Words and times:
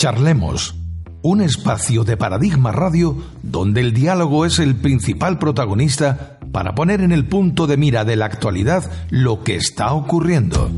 Charlemos, 0.00 0.74
un 1.20 1.42
espacio 1.42 2.04
de 2.04 2.16
Paradigma 2.16 2.72
Radio 2.72 3.22
donde 3.42 3.82
el 3.82 3.92
diálogo 3.92 4.46
es 4.46 4.58
el 4.58 4.74
principal 4.74 5.38
protagonista 5.38 6.38
para 6.52 6.74
poner 6.74 7.02
en 7.02 7.12
el 7.12 7.26
punto 7.26 7.66
de 7.66 7.76
mira 7.76 8.06
de 8.06 8.16
la 8.16 8.24
actualidad 8.24 8.90
lo 9.10 9.44
que 9.44 9.56
está 9.56 9.92
ocurriendo. 9.92 10.70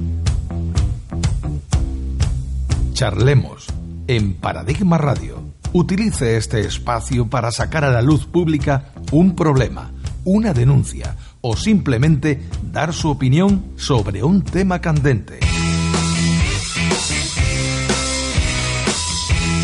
Charlemos 2.95 3.69
en 4.09 4.35
Paradigma 4.35 4.99
Radio. 4.99 5.41
Utilice 5.73 6.37
este 6.37 6.59
espacio 6.63 7.31
para 7.31 7.53
sacar 7.53 7.85
a 7.85 7.93
la 7.93 8.03
luz 8.03 8.27
pública 8.27 8.91
un 9.13 9.37
problema, 9.37 9.93
una 10.25 10.53
denuncia 10.53 11.15
o 11.43 11.55
simplemente 11.55 12.43
dar 12.73 12.93
su 12.93 13.09
opinión 13.09 13.67
sobre 13.77 14.25
un 14.25 14.43
tema 14.43 14.81
candente. 14.81 15.52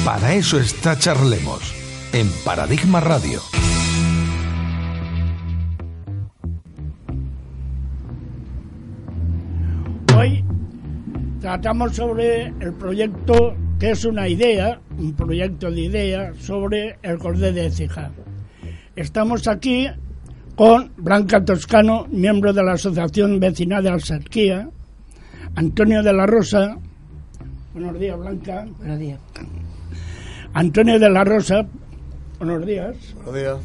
Para 0.08 0.32
eso 0.32 0.58
está 0.58 0.98
Charlemos 0.98 1.74
en 2.14 2.26
Paradigma 2.42 2.98
Radio. 2.98 3.42
Hoy 10.16 10.42
tratamos 11.42 11.94
sobre 11.94 12.46
el 12.46 12.72
proyecto 12.72 13.54
que 13.78 13.90
es 13.90 14.06
una 14.06 14.26
idea, 14.26 14.80
un 14.96 15.12
proyecto 15.12 15.70
de 15.70 15.82
idea 15.82 16.32
sobre 16.40 16.98
el 17.02 17.18
cordel 17.18 17.54
de 17.54 17.70
Cija. 17.70 18.10
Estamos 18.96 19.46
aquí 19.46 19.88
con 20.56 20.90
Blanca 20.96 21.44
Toscano, 21.44 22.06
miembro 22.10 22.54
de 22.54 22.64
la 22.64 22.72
Asociación 22.72 23.38
Vecinal 23.38 23.82
de 23.82 23.90
Alserquía, 23.90 24.70
Antonio 25.54 26.02
de 26.02 26.14
la 26.14 26.24
Rosa, 26.24 26.78
buenos 27.78 28.00
días 28.00 28.18
Blanca, 28.18 28.66
buenos 28.78 28.98
días, 28.98 29.20
Antonio 30.52 30.98
de 30.98 31.10
la 31.10 31.22
Rosa, 31.22 31.64
buenos 32.40 32.66
días, 32.66 32.96
buenos 33.14 33.34
días, 33.34 33.56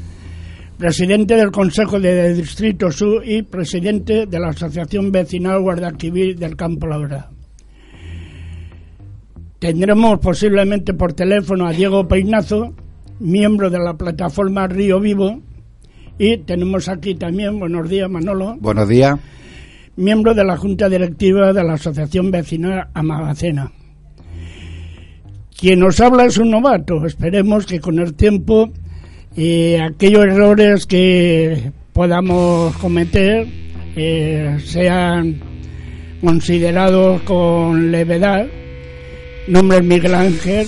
presidente 0.77 1.35
del 1.35 1.51
Consejo 1.51 1.99
de 1.99 2.35
Distrito 2.35 2.91
Sur 2.91 3.27
y 3.27 3.41
presidente 3.41 4.27
de 4.27 4.39
la 4.39 4.49
Asociación 4.49 5.11
Vecinal 5.11 5.61
Guadalquivir 5.61 6.37
del 6.37 6.55
Campo 6.55 6.85
Laura. 6.85 7.31
Tendremos 9.57 10.19
posiblemente 10.19 10.93
por 10.93 11.13
teléfono 11.13 11.65
a 11.65 11.71
Diego 11.71 12.07
Peinazo, 12.07 12.75
miembro 13.19 13.71
de 13.71 13.79
la 13.79 13.95
plataforma 13.95 14.67
Río 14.67 14.99
Vivo, 14.99 15.41
y 16.19 16.37
tenemos 16.37 16.87
aquí 16.87 17.15
también, 17.15 17.57
buenos 17.57 17.89
días 17.89 18.11
Manolo. 18.11 18.57
Buenos 18.59 18.87
días. 18.87 19.19
Miembro 19.95 20.35
de 20.35 20.43
la 20.43 20.57
Junta 20.57 20.87
Directiva 20.87 21.51
de 21.51 21.63
la 21.63 21.73
Asociación 21.73 22.29
Vecinal 22.29 22.89
Amagacena. 22.93 23.71
Quien 25.63 25.79
nos 25.79 26.01
habla 26.01 26.25
es 26.25 26.37
un 26.37 26.51
novato. 26.51 27.05
Esperemos 27.05 27.65
que 27.65 27.79
con 27.79 27.97
el 27.97 28.15
tiempo 28.15 28.69
eh, 29.37 29.79
aquellos 29.81 30.25
errores 30.25 30.85
que 30.85 31.71
podamos 31.93 32.75
cometer 32.75 33.47
eh, 33.95 34.57
sean 34.65 35.39
considerados 36.19 37.21
con 37.21 37.93
levedad. 37.93 38.45
Nombre 39.47 39.81
Miguel 39.81 40.15
Ángel. 40.15 40.67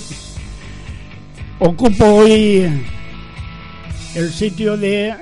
Ocupo 1.58 2.06
hoy 2.06 2.64
el 4.14 4.30
sitio 4.30 4.78
de 4.78 5.14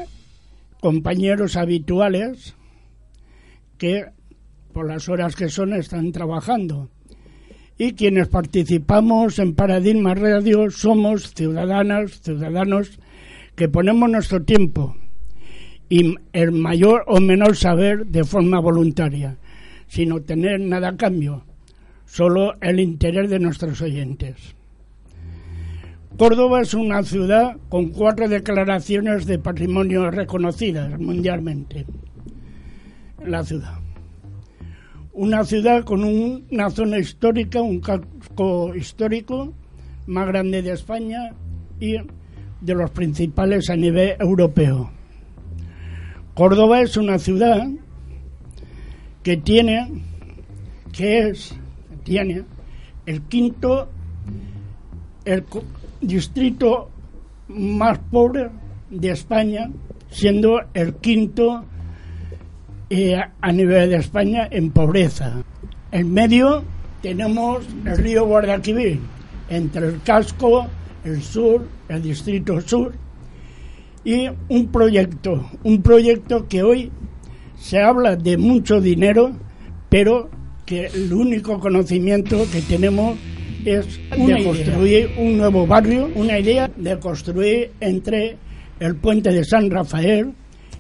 compañeros 0.81 1.57
habituales 1.57 2.55
que 3.77 4.05
por 4.73 4.87
las 4.87 5.09
horas 5.09 5.35
que 5.35 5.49
son 5.49 5.73
están 5.73 6.13
trabajando. 6.13 6.94
Y 7.77 7.95
quienes 7.95 8.29
participamos 8.29 9.39
en 9.41 9.55
Paradigma 9.55 10.15
Radio 10.15 10.71
somos 10.71 11.35
ciudadanas, 11.35 12.21
ciudadanos 12.21 13.01
que 13.57 13.69
ponemos 13.69 14.09
nuestro 14.09 14.43
tiempo 14.43 14.97
y 15.89 16.15
el 16.33 16.53
mayor 16.53 17.05
o 17.07 17.21
menor 17.21 17.57
saber 17.57 18.07
de 18.07 18.25
forma 18.25 18.61
voluntaria, 18.61 19.37
sin 19.89 20.13
obtener 20.13 20.61
nada 20.61 20.91
a 20.91 20.97
cambio, 20.97 21.45
solo 22.07 22.55
el 22.61 22.79
interés 22.79 23.29
de 23.29 23.41
nuestros 23.41 23.83
oyentes. 23.83 24.55
Córdoba 26.17 26.63
es 26.63 26.75
una 26.75 27.03
ciudad 27.03 27.57
con 27.69 27.89
cuatro 27.91 28.29
declaraciones 28.29 29.27
de 29.27 29.41
patrimonio 29.41 30.13
reconocidas 30.13 30.99
mundialmente. 31.01 31.87
La 33.27 33.43
ciudad. 33.43 33.84
Una 35.15 35.45
ciudad 35.45 35.85
con 35.85 36.03
un, 36.03 36.45
una 36.51 36.71
zona 36.71 36.99
histórica, 36.99 37.63
un 37.63 37.79
casco 37.79 38.75
histórico 38.75 39.55
más 40.07 40.27
grande 40.27 40.61
de 40.61 40.73
España 40.73 41.33
y 41.79 41.99
de 42.61 42.75
los 42.75 42.91
principales 42.91 43.71
a 43.71 43.77
nivel 43.77 44.17
europeo. 44.19 44.91
Córdoba 46.35 46.81
es 46.81 46.97
una 46.97 47.21
ciudad 47.21 47.65
que 49.23 49.37
tiene, 49.37 50.03
que 50.93 51.29
es, 51.29 51.55
tiene 52.03 52.43
el 53.07 53.23
quinto, 53.23 53.89
el 55.25 55.45
distrito 56.01 56.91
más 57.47 58.01
pobre 58.11 58.51
de 58.91 59.11
España, 59.11 59.71
siendo 60.11 60.61
el 60.75 60.97
quinto 60.97 61.65
eh, 62.97 63.21
a 63.41 63.53
nivel 63.53 63.91
de 63.91 63.97
España 63.97 64.49
en 64.51 64.71
pobreza. 64.71 65.43
En 65.91 66.13
medio 66.13 66.63
tenemos 67.03 67.67
el 67.85 67.97
río 67.99 68.25
Guadalquivir, 68.27 69.01
entre 69.49 69.89
el 69.89 70.03
casco, 70.03 70.67
el 71.05 71.21
sur, 71.21 71.67
el 71.89 72.03
distrito 72.03 72.61
sur, 72.61 72.93
y 74.05 74.29
un 74.49 74.69
proyecto, 74.69 75.51
un 75.65 75.83
proyecto 75.83 76.47
que 76.47 76.63
hoy 76.63 76.93
se 77.59 77.81
habla 77.81 78.15
de 78.15 78.37
mucho 78.37 78.81
dinero, 78.81 79.33
pero 79.89 80.31
que 80.65 80.87
el 80.87 81.13
único 81.13 81.59
conocimiento 81.59 82.45
que 82.53 82.61
tenemos 82.63 83.17
es 83.65 83.99
una 84.17 84.37
de 84.37 84.45
construir 84.45 85.11
idea. 85.11 85.21
un 85.21 85.39
nuevo 85.39 85.67
barrio, 85.67 86.11
una 86.15 86.39
idea 86.39 86.71
de 86.77 86.99
construir 86.99 87.73
entre 87.81 88.37
el 88.79 88.95
puente 88.97 89.31
de 89.31 89.45
San 89.45 89.71
Rafael 89.71 90.33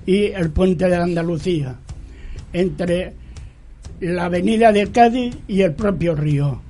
y 0.06 0.26
el 0.26 0.50
puente 0.50 0.88
de 0.88 0.96
Andalucía, 0.96 1.78
entre 2.54 3.14
la 4.00 4.24
avenida 4.26 4.72
de 4.72 4.90
Cádiz 4.90 5.36
y 5.46 5.60
el 5.62 5.74
propio 5.74 6.14
río. 6.14 6.62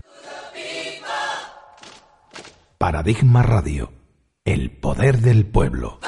Paradigma 2.78 3.42
Radio, 3.42 3.92
el 4.44 4.70
poder 4.72 5.20
del 5.20 5.46
pueblo. 5.46 6.00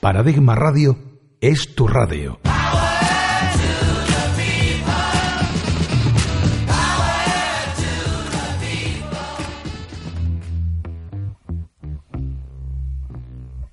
Paradigma 0.00 0.54
Radio 0.54 0.96
es 1.40 1.74
tu 1.74 1.86
radio. 1.86 2.40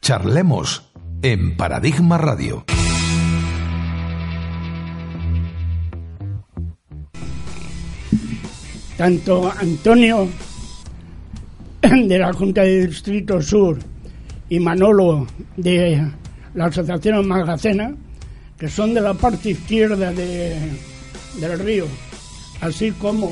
Charlemos 0.01 0.86
en 1.21 1.57
Paradigma 1.57 2.17
Radio. 2.17 2.65
Tanto 8.97 9.51
Antonio 9.51 10.27
de 11.81 12.19
la 12.19 12.33
Junta 12.33 12.63
de 12.63 12.87
Distrito 12.87 13.41
Sur 13.41 13.79
y 14.49 14.59
Manolo 14.59 15.27
de 15.55 16.11
la 16.53 16.65
Asociación 16.65 17.27
Magacena, 17.27 17.95
que 18.57 18.67
son 18.67 18.93
de 18.93 19.01
la 19.01 19.13
parte 19.13 19.51
izquierda 19.51 20.11
de, 20.11 20.55
del 21.39 21.59
río, 21.59 21.85
así 22.61 22.91
como 22.91 23.31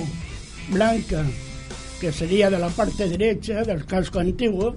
Blanca, 0.71 1.23
que 1.99 2.11
sería 2.11 2.49
de 2.49 2.59
la 2.59 2.69
parte 2.69 3.07
derecha 3.09 3.63
del 3.63 3.85
casco 3.85 4.19
antiguo, 4.19 4.75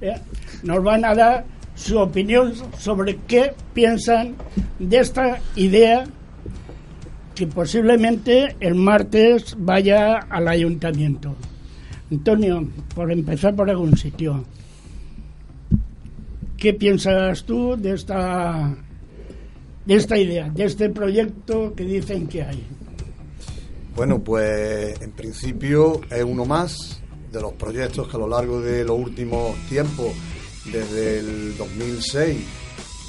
¿eh? 0.00 0.14
nos 0.62 0.82
van 0.84 1.04
a 1.04 1.14
dar 1.14 1.44
su 1.82 1.98
opinión 1.98 2.54
sobre 2.78 3.16
qué 3.26 3.54
piensan 3.74 4.36
de 4.78 4.98
esta 4.98 5.40
idea 5.56 6.04
que 7.34 7.46
posiblemente 7.46 8.56
el 8.60 8.74
martes 8.74 9.56
vaya 9.58 10.18
al 10.18 10.48
ayuntamiento. 10.48 11.34
Antonio, 12.10 12.68
por 12.94 13.10
empezar 13.10 13.56
por 13.56 13.68
algún 13.70 13.96
sitio, 13.96 14.44
¿qué 16.56 16.74
piensas 16.74 17.44
tú 17.44 17.76
de 17.76 17.94
esta 17.94 18.76
de 19.84 19.94
esta 19.96 20.16
idea, 20.16 20.48
de 20.50 20.64
este 20.64 20.90
proyecto 20.90 21.74
que 21.74 21.84
dicen 21.84 22.28
que 22.28 22.42
hay? 22.42 22.64
Bueno, 23.96 24.22
pues 24.22 25.00
en 25.00 25.10
principio 25.12 26.00
es 26.10 26.22
uno 26.22 26.44
más 26.44 27.02
de 27.32 27.40
los 27.40 27.54
proyectos 27.54 28.08
que 28.08 28.16
a 28.16 28.20
lo 28.20 28.28
largo 28.28 28.60
de 28.60 28.84
los 28.84 28.98
últimos 28.98 29.56
tiempos, 29.68 30.12
desde 30.64 31.18
el 31.18 31.56
2006, 31.56 32.36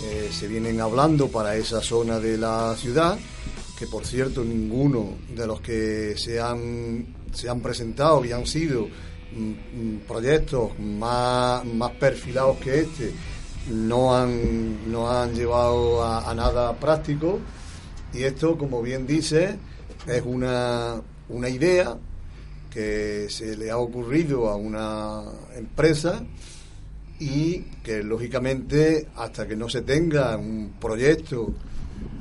eh, 0.03 0.29
se 0.31 0.47
vienen 0.47 0.81
hablando 0.81 1.27
para 1.27 1.55
esa 1.55 1.81
zona 1.81 2.19
de 2.19 2.37
la 2.37 2.75
ciudad 2.75 3.17
que 3.77 3.87
por 3.87 4.05
cierto 4.05 4.43
ninguno 4.43 5.17
de 5.35 5.47
los 5.47 5.61
que 5.61 6.15
se 6.17 6.39
han, 6.39 7.05
se 7.33 7.49
han 7.49 7.59
presentado 7.61 8.23
y 8.23 8.31
han 8.31 8.45
sido 8.45 8.87
mm, 9.35 9.49
mm, 9.49 9.99
proyectos 10.07 10.77
más, 10.79 11.65
más 11.65 11.91
perfilados 11.91 12.57
que 12.57 12.81
este 12.81 13.11
no 13.71 14.15
han, 14.15 14.91
no 14.91 15.09
han 15.09 15.33
llevado 15.33 16.03
a, 16.03 16.33
nada 16.33 16.73
práctico. 16.77 17.39
Y 18.13 18.23
esto, 18.23 18.57
como 18.57 18.81
bien 18.81 19.07
dice, 19.07 19.57
es 20.05 20.21
una, 20.25 21.01
una 21.29 21.49
idea 21.49 21.97
que 22.69 23.27
se 23.29 23.55
le 23.55 23.71
ha 23.71 23.77
ocurrido 23.77 24.49
a 24.49 24.55
una 24.55 25.23
empresa 25.55 26.23
y 27.23 27.65
que 27.81 28.03
lógicamente 28.03 29.07
hasta 29.15 29.47
que 29.47 29.55
no 29.55 29.69
se 29.69 29.81
tenga 29.83 30.35
un 30.35 30.73
proyecto 30.79 31.53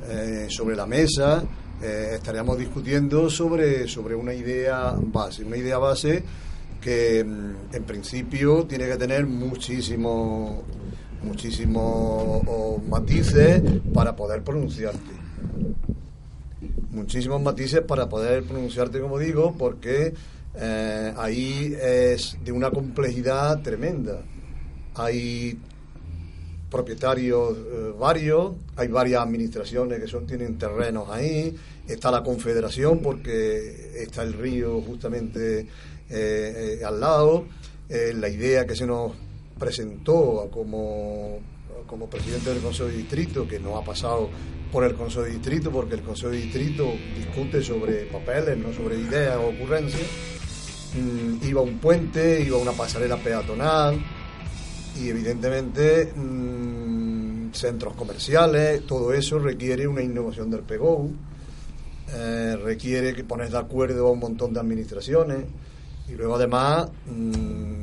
eh, 0.09 0.47
sobre 0.49 0.77
la 0.77 0.87
mesa 0.87 1.43
eh, 1.83 2.13
estaríamos 2.15 2.57
discutiendo 2.57 3.29
sobre, 3.29 3.89
sobre 3.89 4.15
una 4.15 4.33
idea 4.33 4.95
base, 4.97 5.45
una 5.45 5.57
idea 5.57 5.79
base 5.79 6.23
que 6.81 7.25
mm, 7.25 7.75
en 7.75 7.83
principio 7.83 8.65
tiene 8.65 8.87
que 8.87 8.97
tener 8.97 9.27
muchísimo 9.27 10.63
muchísimos 11.25 12.43
matices 12.89 13.63
para 13.95 14.15
poder 14.15 14.43
pronunciarte. 14.43 15.23
Muchísimos 16.91 17.41
matices 17.41 17.81
para 17.81 18.09
poder 18.09 18.43
pronunciarte, 18.45 19.01
como 19.01 19.19
digo, 19.19 19.55
porque 19.57 20.15
eh, 20.55 21.15
ahí 21.17 21.77
es 21.81 22.37
de 22.45 22.53
una 22.53 22.71
complejidad 22.71 23.63
tremenda. 23.63 24.21
Hay 24.94 25.59
propietarios 26.71 27.56
eh, 27.56 27.93
varios, 27.99 28.53
hay 28.77 28.89
varias 28.89 29.23
administraciones 29.23 30.00
que 30.00 30.06
son, 30.06 30.27
tienen 30.27 30.56
terrenos 30.59 31.09
ahí, 31.11 31.55
está 31.87 32.11
la 32.11 32.23
confederación 32.23 33.00
porque 33.00 33.93
está 34.03 34.23
el 34.23 34.33
río 34.33 34.81
justamente 34.81 35.67
eh, 36.09 36.81
al 36.85 37.00
lado, 37.00 37.44
la 37.89 38.29
idea 38.29 38.67
que 38.67 38.75
se 38.75 38.87
nos 38.87 39.12
presentó 39.59 40.49
como, 40.50 41.41
como 41.87 42.09
presidente 42.09 42.50
del 42.50 42.62
Consejo 42.62 42.89
de 42.89 42.97
Distrito, 42.97 43.47
que 43.47 43.61
no 43.61 43.77
ha 43.77 43.85
pasado 43.85 44.31
por 44.73 44.85
el 44.85 44.94
Consejo 44.94 45.25
de 45.25 45.33
Distrito, 45.33 45.71
porque 45.71 45.94
el 45.94 46.00
Consejo 46.00 46.31
de 46.31 46.39
Distrito 46.39 46.91
discute 47.15 47.62
sobre 47.62 48.06
papeles, 48.06 48.56
no 48.56 48.73
sobre 48.73 48.97
ideas 48.97 49.37
o 49.37 49.50
ocurrencias. 49.50 50.09
Mm, 50.94 51.47
iba 51.47 51.61
un 51.61 51.79
puente, 51.79 52.41
iba 52.41 52.56
una 52.56 52.73
pasarela 52.73 53.19
peatonal 53.19 54.03
y 55.00 55.09
evidentemente 55.09 56.12
mm, 56.15 57.53
centros 57.53 57.94
comerciales, 57.94 58.87
todo 58.87 59.12
eso 59.12 59.39
requiere 59.39 59.87
una 59.87 60.03
innovación 60.03 60.50
del 60.50 60.61
PGO, 60.61 61.11
eh, 62.15 62.56
requiere 62.62 63.15
que 63.15 63.25
pones 63.25 63.50
de 63.53 63.59
acuerdo 63.59 64.09
a 64.09 64.11
un 64.11 64.19
montón 64.19 64.53
de 64.53 64.61
administraciones 64.61 65.44
y 66.09 66.12
luego 66.12 66.37
además 66.37 66.89
mm, 67.06 67.77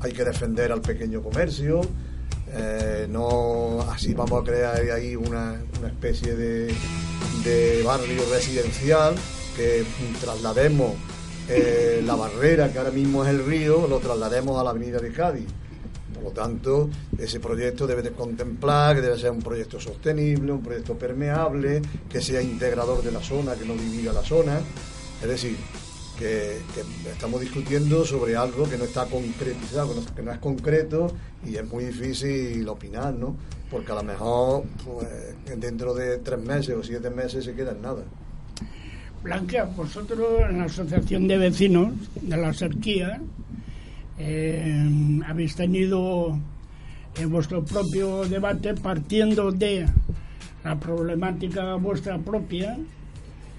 hay 0.00 0.12
que 0.12 0.24
defender 0.24 0.70
al 0.72 0.80
pequeño 0.80 1.22
comercio, 1.22 1.80
eh, 2.52 3.06
no 3.10 3.80
así 3.90 4.14
vamos 4.14 4.40
a 4.40 4.44
crear 4.44 4.76
ahí 4.90 5.16
una, 5.16 5.60
especie 5.84 6.34
de, 6.36 6.74
barrio 7.84 8.22
residencial 8.32 9.14
que 9.56 9.84
traslademos 10.20 10.94
eh, 11.48 12.02
la 12.04 12.16
barrera 12.16 12.72
que 12.72 12.78
ahora 12.78 12.90
mismo 12.90 13.24
es 13.24 13.30
el 13.30 13.44
río, 13.44 13.86
lo 13.86 13.98
traslademos 14.00 14.60
a 14.60 14.64
la 14.64 14.70
avenida 14.70 14.98
de 14.98 15.12
Cádiz. 15.12 15.46
Lo 16.26 16.32
tanto, 16.32 16.90
ese 17.16 17.38
proyecto 17.38 17.86
debe 17.86 18.02
de 18.02 18.10
contemplar 18.10 18.96
que 18.96 19.02
debe 19.02 19.16
ser 19.16 19.30
un 19.30 19.40
proyecto 19.40 19.78
sostenible, 19.78 20.50
un 20.50 20.60
proyecto 20.60 20.98
permeable, 20.98 21.80
que 22.10 22.20
sea 22.20 22.42
integrador 22.42 23.00
de 23.00 23.12
la 23.12 23.20
zona, 23.20 23.54
que 23.54 23.64
no 23.64 23.74
divida 23.74 24.12
la 24.12 24.22
zona. 24.22 24.58
Es 25.22 25.28
decir, 25.28 25.56
que, 26.18 26.56
estamos 27.12 27.40
discutiendo 27.40 28.04
sobre 28.04 28.34
algo 28.34 28.68
que 28.68 28.76
no 28.76 28.82
está 28.82 29.06
concretizado, 29.06 29.94
que 30.16 30.22
no, 30.22 30.32
es 30.32 30.38
concreto 30.38 31.14
y 31.46 31.54
es 31.54 31.68
muy 31.68 31.84
difícil 31.84 32.68
opinar, 32.68 33.14
¿no? 33.14 33.36
Porque 33.70 33.92
a 33.92 33.94
lo 33.94 34.02
mejor 34.02 34.64
pues, 34.84 35.06
dentro 35.60 35.94
de 35.94 36.18
tres 36.18 36.40
meses 36.40 36.74
o 36.74 36.82
siete 36.82 37.08
meses 37.08 37.44
se 37.44 37.54
queda 37.54 37.70
en 37.70 37.82
nada. 37.82 38.02
Blanca, 39.22 39.70
vosotros 39.76 40.40
en 40.50 40.58
la 40.58 40.64
Asociación 40.64 41.28
de 41.28 41.38
Vecinos 41.38 41.92
de 42.20 42.36
la 42.36 42.52
Serquía 42.52 43.20
eh, 44.18 45.20
habéis 45.26 45.54
tenido 45.56 46.38
en 47.16 47.30
vuestro 47.30 47.64
propio 47.64 48.24
debate 48.24 48.74
partiendo 48.74 49.50
de 49.52 49.86
la 50.64 50.78
problemática 50.78 51.74
vuestra 51.76 52.18
propia 52.18 52.76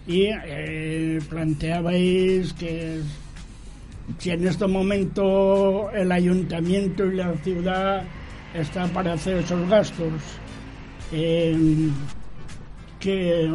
y 0.06 0.27
eh, 0.31 1.19
planteabais 1.30 2.54
que 2.54 3.01
si 4.19 4.31
en 4.31 4.48
este 4.48 4.68
momento 4.68 5.92
el 5.92 6.12
ayuntamiento 6.12 7.06
y 7.06 7.15
la 7.15 7.33
ciudad 7.38 8.03
están 8.53 8.89
para 8.92 9.13
hacer 9.13 9.38
esos 9.38 9.68
gastos, 9.69 10.13
eh, 11.12 11.89
que... 13.00 13.53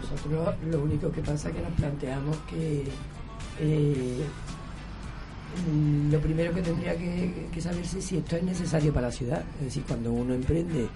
nosotros 0.00 0.54
lo 0.70 0.82
único 0.82 1.10
que 1.10 1.22
pasa 1.22 1.48
es 1.48 1.54
que 1.54 1.62
nos 1.62 1.72
planteamos 1.72 2.36
que 2.50 2.84
eh, 3.60 4.24
lo 6.10 6.20
primero 6.20 6.52
que 6.54 6.62
tendría 6.62 6.96
que, 6.96 7.48
que 7.52 7.60
saberse 7.60 7.98
es 7.98 8.04
si 8.04 8.16
esto 8.16 8.36
es 8.36 8.42
necesario 8.42 8.92
para 8.92 9.08
la 9.08 9.12
ciudad. 9.12 9.44
Es 9.58 9.66
decir, 9.66 9.84
cuando 9.86 10.12
uno 10.12 10.34
emprende 10.34 10.88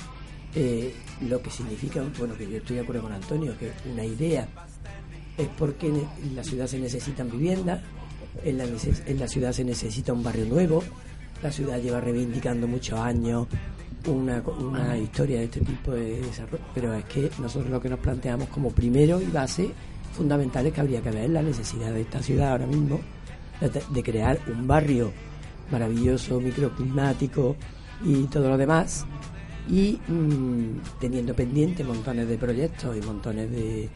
eh, 0.55 0.95
lo 1.29 1.43
que 1.43 1.51
significa, 1.51 2.03
bueno, 2.19 2.35
que 2.37 2.49
yo 2.49 2.57
estoy 2.57 2.77
de 2.77 2.83
acuerdo 2.83 3.03
con 3.03 3.13
Antonio, 3.13 3.55
que 3.59 3.73
una 3.93 4.05
idea 4.05 4.49
es 5.37 5.49
porque 5.59 5.89
en 5.89 6.35
la 6.35 6.43
ciudad 6.43 6.67
se 6.67 6.79
necesitan 6.79 7.31
viviendas, 7.31 7.83
en 8.43 8.59
la, 8.59 8.65
en 8.65 9.21
la 9.21 9.29
ciudad 9.29 9.53
se 9.53 9.65
necesita 9.65 10.13
un 10.13 10.23
barrio 10.23 10.47
nuevo, 10.47 10.83
la 11.43 11.53
ciudad 11.53 11.79
lleva 11.79 12.01
reivindicando 12.01 12.67
muchos 12.67 12.99
años 12.99 13.47
una, 14.07 14.41
una 14.41 14.97
historia 14.97 15.39
de 15.39 15.45
este 15.45 15.61
tipo 15.61 15.91
de 15.93 16.23
desarrollo, 16.23 16.65
pero 16.75 16.95
es 16.95 17.05
que 17.05 17.31
nosotros 17.39 17.71
lo 17.71 17.81
que 17.81 17.91
nos 17.91 17.99
planteamos 17.99 18.49
como 18.49 18.71
primero 18.71 19.21
y 19.21 19.27
base 19.27 19.71
fundamental 20.15 20.67
es 20.67 20.73
que 20.73 20.81
habría 20.81 21.03
que 21.03 21.11
ver 21.11 21.29
la 21.29 21.43
necesidad 21.43 21.93
de 21.93 22.01
esta 22.01 22.23
ciudad 22.23 22.53
ahora 22.53 22.67
mismo 22.67 23.01
de 23.61 24.03
crear 24.03 24.39
un 24.49 24.67
barrio 24.67 25.13
maravilloso, 25.71 26.41
microclimático 26.41 27.57
y 28.05 28.25
todo 28.25 28.49
lo 28.51 28.59
demás. 28.59 29.07
Y 29.69 29.99
mm, 30.09 31.01
teniendo 31.01 31.35
pendiente 31.35 31.83
montones 31.83 32.29
de 32.29 32.39
proyectos 32.39 32.97
y 32.97 33.01
montones 33.01 33.51
de... 33.51 33.89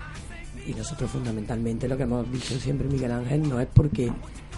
Y 0.67 0.75
nosotros 0.75 1.11
fundamentalmente 1.11 1.89
lo 1.89 1.97
que 1.97 2.03
hemos 2.03 2.31
dicho 2.31 2.59
siempre, 2.59 2.89
Miguel 2.89 3.13
Ángel, 3.13 3.49
no 3.49 3.61
es 3.61 3.69
porque 3.73 4.13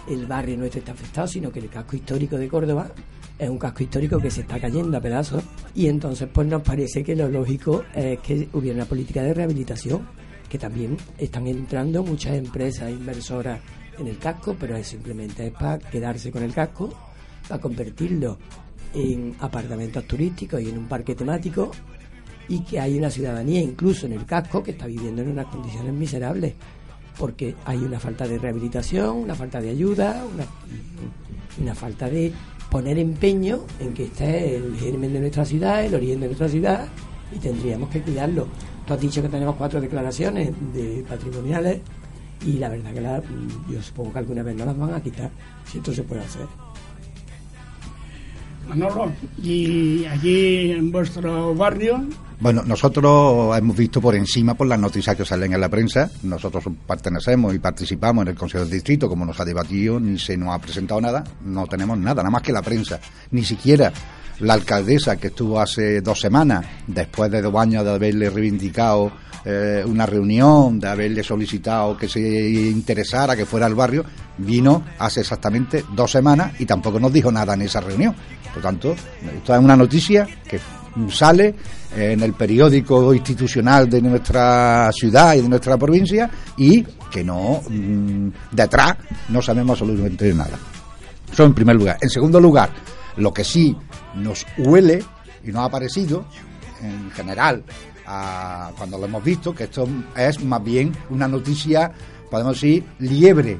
el 0.09 0.25
barrio 0.25 0.57
nuestro 0.57 0.79
está 0.79 0.91
afectado, 0.91 1.27
sino 1.27 1.51
que 1.51 1.59
el 1.59 1.69
casco 1.69 1.95
histórico 1.95 2.37
de 2.37 2.47
Córdoba 2.47 2.91
es 3.39 3.49
un 3.49 3.57
casco 3.57 3.83
histórico 3.83 4.19
que 4.19 4.29
se 4.29 4.41
está 4.41 4.59
cayendo 4.59 4.97
a 4.97 5.01
pedazos. 5.01 5.43
Y 5.75 5.87
entonces 5.87 6.27
pues 6.31 6.47
nos 6.47 6.61
parece 6.61 7.03
que 7.03 7.15
lo 7.15 7.29
lógico 7.29 7.83
es 7.93 8.19
que 8.19 8.47
hubiera 8.53 8.77
una 8.77 8.85
política 8.85 9.21
de 9.23 9.33
rehabilitación 9.33 10.01
que 10.49 10.57
también 10.57 10.97
están 11.17 11.47
entrando 11.47 12.03
muchas 12.03 12.35
empresas 12.35 12.91
inversoras 12.91 13.59
en 13.99 14.07
el 14.07 14.17
casco, 14.17 14.55
pero 14.59 14.75
es 14.75 14.87
simplemente 14.87 15.47
es 15.47 15.53
para 15.53 15.79
quedarse 15.79 16.31
con 16.31 16.43
el 16.43 16.53
casco, 16.53 16.93
para 17.47 17.61
convertirlo 17.61 18.37
en 18.93 19.35
apartamentos 19.39 20.05
turísticos 20.05 20.61
y 20.61 20.69
en 20.69 20.77
un 20.77 20.87
parque 20.87 21.15
temático 21.15 21.71
y 22.47 22.59
que 22.63 22.79
hay 22.79 22.97
una 22.97 23.09
ciudadanía 23.09 23.61
incluso 23.61 24.05
en 24.05 24.13
el 24.13 24.25
casco 24.25 24.61
que 24.61 24.71
está 24.71 24.85
viviendo 24.85 25.21
en 25.21 25.29
unas 25.29 25.47
condiciones 25.47 25.93
miserables 25.93 26.53
porque 27.17 27.55
hay 27.65 27.77
una 27.77 27.99
falta 27.99 28.27
de 28.27 28.37
rehabilitación, 28.37 29.17
una 29.17 29.35
falta 29.35 29.61
de 29.61 29.69
ayuda, 29.69 30.23
una, 31.59 31.75
falta 31.75 32.09
de 32.09 32.31
poner 32.69 32.97
empeño 32.97 33.61
en 33.79 33.93
que 33.93 34.05
esté 34.05 34.55
el 34.55 34.75
germen 34.77 35.13
de 35.13 35.19
nuestra 35.19 35.45
ciudad, 35.45 35.85
el 35.85 35.93
origen 35.93 36.19
de 36.19 36.27
nuestra 36.27 36.49
ciudad 36.49 36.87
y 37.31 37.37
tendríamos 37.39 37.89
que 37.89 38.01
cuidarlo. 38.01 38.47
Tú 38.85 38.93
has 38.93 38.99
dicho 38.99 39.21
que 39.21 39.29
tenemos 39.29 39.55
cuatro 39.55 39.79
declaraciones 39.79 40.51
de 40.73 41.05
patrimoniales 41.07 41.81
y 42.45 42.53
la 42.53 42.69
verdad 42.69 42.93
que 42.93 43.01
la, 43.01 43.21
yo 43.69 43.81
supongo 43.81 44.13
que 44.13 44.19
alguna 44.19 44.43
vez 44.43 44.55
no 44.55 44.65
las 44.65 44.77
van 44.77 44.93
a 44.93 45.01
quitar 45.01 45.29
si 45.65 45.77
esto 45.77 45.93
se 45.93 46.03
puede 46.03 46.21
hacer. 46.21 46.45
Manolo, 48.67 49.11
y 49.41 50.05
allí 50.05 50.71
en 50.71 50.91
vuestro 50.91 51.53
barrio. 51.53 52.01
Bueno, 52.39 52.63
nosotros 52.65 53.57
hemos 53.57 53.75
visto 53.75 54.01
por 54.01 54.15
encima 54.15 54.53
por 54.53 54.67
las 54.67 54.79
noticias 54.79 55.15
que 55.15 55.25
salen 55.25 55.53
en 55.53 55.61
la 55.61 55.69
prensa. 55.69 56.09
Nosotros 56.23 56.63
pertenecemos 56.87 57.53
y 57.53 57.59
participamos 57.59 58.23
en 58.23 58.29
el 58.29 58.35
Consejo 58.35 58.63
del 58.63 58.73
Distrito, 58.73 59.09
como 59.09 59.25
nos 59.25 59.39
ha 59.39 59.45
debatido, 59.45 59.99
ni 59.99 60.17
se 60.17 60.37
nos 60.37 60.53
ha 60.53 60.59
presentado 60.59 61.01
nada. 61.01 61.23
No 61.45 61.67
tenemos 61.67 61.97
nada, 61.97 62.15
nada 62.15 62.29
más 62.29 62.41
que 62.41 62.53
la 62.53 62.61
prensa. 62.61 62.99
Ni 63.31 63.43
siquiera 63.43 63.91
la 64.39 64.53
alcaldesa 64.53 65.17
que 65.17 65.27
estuvo 65.27 65.59
hace 65.59 66.01
dos 66.01 66.19
semanas, 66.19 66.65
después 66.87 67.31
de 67.31 67.41
dos 67.41 67.55
años 67.55 67.83
de 67.83 67.91
haberle 67.91 68.29
reivindicado 68.29 69.11
eh, 69.45 69.83
una 69.85 70.05
reunión, 70.05 70.79
de 70.79 70.87
haberle 70.87 71.23
solicitado 71.23 71.97
que 71.97 72.07
se 72.07 72.19
interesara, 72.19 73.35
que 73.35 73.45
fuera 73.45 73.65
al 73.65 73.75
barrio, 73.75 74.05
vino 74.37 74.83
hace 74.99 75.21
exactamente 75.21 75.83
dos 75.93 76.11
semanas 76.11 76.53
y 76.59 76.65
tampoco 76.65 76.99
nos 76.99 77.11
dijo 77.11 77.31
nada 77.31 77.53
en 77.53 77.63
esa 77.63 77.81
reunión. 77.81 78.15
Por 78.53 78.61
tanto, 78.61 78.95
esto 79.35 79.53
es 79.53 79.59
una 79.59 79.75
noticia 79.75 80.27
que 80.47 80.59
sale 81.09 81.55
en 81.95 82.21
el 82.21 82.33
periódico 82.33 83.13
institucional 83.13 83.89
de 83.89 84.01
nuestra 84.01 84.91
ciudad 84.91 85.35
y 85.35 85.41
de 85.41 85.49
nuestra 85.49 85.77
provincia 85.77 86.29
y 86.57 86.83
que 87.11 87.23
no 87.23 87.61
mm, 87.67 88.29
detrás 88.51 88.95
no 89.29 89.41
sabemos 89.41 89.81
absolutamente 89.81 90.33
nada. 90.33 90.57
Eso 91.31 91.43
en 91.43 91.53
primer 91.53 91.75
lugar. 91.75 91.97
En 92.01 92.09
segundo 92.09 92.39
lugar, 92.39 92.69
lo 93.17 93.33
que 93.33 93.43
sí 93.43 93.75
nos 94.15 94.45
huele 94.57 95.03
y 95.43 95.51
nos 95.51 95.65
ha 95.65 95.69
parecido 95.69 96.25
en 96.81 97.11
general 97.11 97.63
cuando 98.77 98.97
lo 98.97 99.05
hemos 99.05 99.23
visto, 99.23 99.53
que 99.53 99.65
esto 99.65 99.87
es 100.15 100.43
más 100.43 100.63
bien 100.63 100.91
una 101.09 101.27
noticia, 101.27 101.91
podemos 102.29 102.55
decir, 102.55 102.83
liebre. 102.99 103.57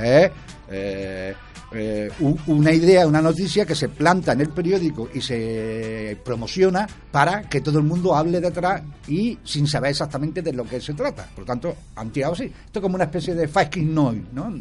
¿eh? 0.00 0.30
Eh, 0.70 1.34
eh, 1.76 2.08
una 2.46 2.72
idea, 2.72 3.06
una 3.06 3.20
noticia 3.20 3.66
que 3.66 3.74
se 3.74 3.88
planta 3.88 4.32
en 4.32 4.42
el 4.42 4.50
periódico 4.50 5.08
y 5.12 5.20
se 5.20 6.16
promociona 6.24 6.86
para 7.10 7.42
que 7.48 7.60
todo 7.60 7.78
el 7.78 7.84
mundo 7.84 8.14
hable 8.14 8.40
detrás 8.40 8.82
y 9.08 9.38
sin 9.42 9.66
saber 9.66 9.90
exactamente 9.90 10.40
de 10.40 10.52
lo 10.52 10.64
que 10.64 10.80
se 10.80 10.94
trata. 10.94 11.26
Por 11.34 11.40
lo 11.40 11.46
tanto, 11.46 11.74
han 11.96 12.10
tirado 12.10 12.34
así. 12.34 12.44
Esto 12.44 12.78
es 12.78 12.82
como 12.82 12.94
una 12.94 13.04
especie 13.04 13.34
de 13.34 13.48
fake 13.48 13.78
noise, 13.78 14.22
¿no? 14.32 14.54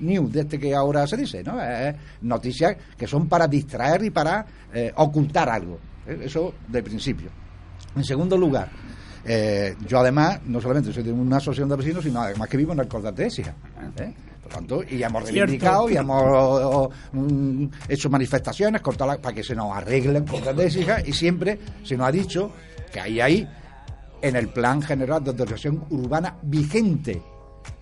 News, 0.00 0.32
de 0.32 0.40
este 0.40 0.58
que 0.58 0.74
ahora 0.74 1.06
se 1.06 1.16
dice, 1.16 1.42
¿no? 1.42 1.56
noticias 2.22 2.74
que 2.96 3.06
son 3.06 3.28
para 3.28 3.46
distraer 3.46 4.02
y 4.04 4.10
para 4.10 4.46
ocultar 4.96 5.48
algo. 5.50 5.78
Eso 6.06 6.54
de 6.68 6.82
principio. 6.82 7.30
En 7.96 8.04
segundo 8.04 8.36
lugar, 8.36 8.70
eh, 9.24 9.76
yo 9.86 9.98
además, 9.98 10.40
no 10.46 10.60
solamente 10.60 10.92
soy 10.92 11.02
de 11.02 11.12
una 11.12 11.36
asociación 11.36 11.68
de 11.68 11.76
vecinos, 11.76 12.04
sino 12.04 12.20
además 12.20 12.48
que 12.48 12.56
vivo 12.56 12.72
en 12.72 12.80
el 12.80 13.14
de 13.14 13.26
Écija. 13.26 13.54
¿eh? 13.98 14.14
Por 14.42 14.52
tanto, 14.52 14.82
y 14.88 15.02
hemos 15.02 15.22
reivindicado 15.24 15.90
y 15.90 15.96
hemos 15.96 16.88
mm, 17.12 17.66
hecho 17.88 18.08
manifestaciones 18.08 18.80
para 18.80 19.34
que 19.34 19.42
se 19.42 19.54
nos 19.54 19.76
arregle 19.76 20.18
el 20.18 20.24
Cordate 20.24 20.62
de 20.62 20.66
Écija 20.66 21.00
y 21.04 21.12
siempre 21.12 21.58
se 21.84 21.96
nos 21.96 22.08
ha 22.08 22.12
dicho 22.12 22.52
que 22.92 23.00
hay 23.00 23.20
ahí, 23.20 23.48
en 24.22 24.36
el 24.36 24.48
plan 24.48 24.82
general 24.82 25.22
de 25.24 25.30
autorización 25.30 25.84
urbana 25.90 26.36
vigente, 26.42 27.22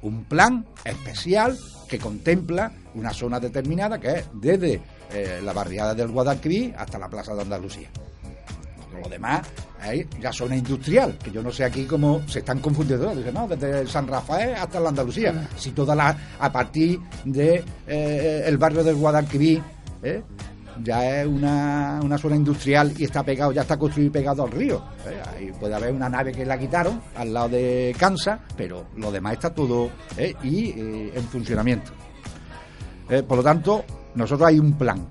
un 0.02 0.24
plan 0.24 0.66
especial 0.84 1.56
que 1.88 1.98
contempla 1.98 2.70
una 2.94 3.12
zona 3.12 3.40
determinada 3.40 3.98
que 3.98 4.08
es 4.08 4.28
desde 4.34 4.80
eh, 5.12 5.40
la 5.42 5.52
barriada 5.52 5.94
del 5.94 6.08
Guadalquivir 6.08 6.74
hasta 6.76 6.98
la 6.98 7.08
Plaza 7.08 7.34
de 7.34 7.42
Andalucía 7.42 7.88
lo 9.02 9.08
demás 9.08 9.46
es 9.86 10.06
ya 10.20 10.32
zona 10.32 10.56
industrial, 10.56 11.16
que 11.22 11.30
yo 11.30 11.42
no 11.42 11.52
sé 11.52 11.64
aquí 11.64 11.84
cómo 11.84 12.22
se 12.26 12.40
están 12.40 12.58
confundiendo. 12.60 13.14
Dicen, 13.14 13.34
no, 13.34 13.46
desde 13.46 13.86
San 13.86 14.06
Rafael 14.06 14.54
hasta 14.54 14.80
la 14.80 14.88
Andalucía. 14.90 15.48
Si 15.56 15.70
toda 15.70 15.94
la, 15.94 16.16
a 16.38 16.52
partir 16.52 17.00
de 17.24 17.62
eh, 17.86 18.42
el 18.44 18.58
barrio 18.58 18.82
del 18.82 18.96
Guadalquivir, 18.96 19.62
¿eh? 20.02 20.22
ya 20.82 21.22
es 21.22 21.26
una, 21.26 22.00
una, 22.02 22.18
zona 22.18 22.36
industrial 22.36 22.92
y 22.96 23.04
está 23.04 23.22
pegado, 23.22 23.52
ya 23.52 23.62
está 23.62 23.76
construido 23.76 24.08
y 24.08 24.12
pegado 24.12 24.44
al 24.44 24.50
río. 24.50 24.82
¿eh? 25.06 25.22
Ahí 25.34 25.52
puede 25.58 25.74
haber 25.74 25.92
una 25.92 26.08
nave 26.08 26.32
que 26.32 26.44
la 26.44 26.58
quitaron 26.58 27.00
al 27.16 27.32
lado 27.32 27.50
de 27.50 27.94
Kansas, 27.98 28.40
pero 28.56 28.86
lo 28.96 29.10
demás 29.10 29.34
está 29.34 29.54
todo 29.54 29.90
y 30.42 30.70
en 30.70 31.24
funcionamiento. 31.24 31.92
por 33.26 33.38
lo 33.38 33.42
tanto, 33.42 33.84
nosotros 34.14 34.48
hay 34.48 34.58
un 34.58 34.72
plan 34.74 35.08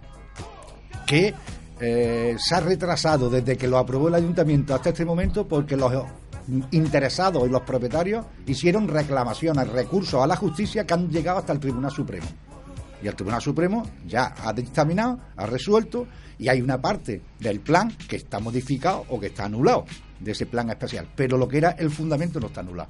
que 1.06 1.34
eh, 1.80 2.36
se 2.40 2.56
ha 2.56 2.60
retrasado 2.60 3.30
desde 3.30 3.58
que 3.58 3.68
lo 3.68 3.78
aprobó 3.78 4.08
el 4.08 4.16
ayuntamiento 4.16 4.74
hasta 4.74 4.90
este 4.90 5.06
momento 5.06 5.48
porque 5.48 5.78
los 5.78 5.94
interesados 6.72 7.46
y 7.48 7.52
los 7.52 7.62
propietarios 7.62 8.26
hicieron 8.46 8.88
reclamaciones, 8.88 9.68
recursos 9.70 10.24
a 10.24 10.28
la 10.28 10.36
justicia 10.36 10.86
que 10.86 10.94
han 10.94 11.10
llegado 11.10 11.40
hasta 11.40 11.54
el 11.54 11.60
Tribunal 11.60 11.92
Supremo. 11.92 12.28
Y 13.02 13.08
el 13.08 13.16
Tribunal 13.16 13.42
Supremo 13.42 13.84
ya 14.08 14.34
ha 14.44 14.54
dictaminado, 14.54 15.20
ha 15.36 15.46
resuelto 15.46 16.08
y 16.40 16.48
hay 16.48 16.62
una 16.62 16.82
parte 16.82 17.22
del 17.40 17.60
plan 17.60 17.96
que 18.08 18.16
está 18.16 18.40
modificado 18.40 19.06
o 19.10 19.20
que 19.20 19.28
está 19.28 19.46
anulado 19.46 19.86
de 20.20 20.32
ese 20.32 20.46
plan 20.46 20.70
especial. 20.70 21.08
Pero 21.16 21.38
lo 21.38 21.48
que 21.48 21.58
era 21.58 21.72
el 21.72 21.92
fundamento 21.92 22.40
no 22.40 22.48
está 22.48 22.62
anulado. 22.62 22.90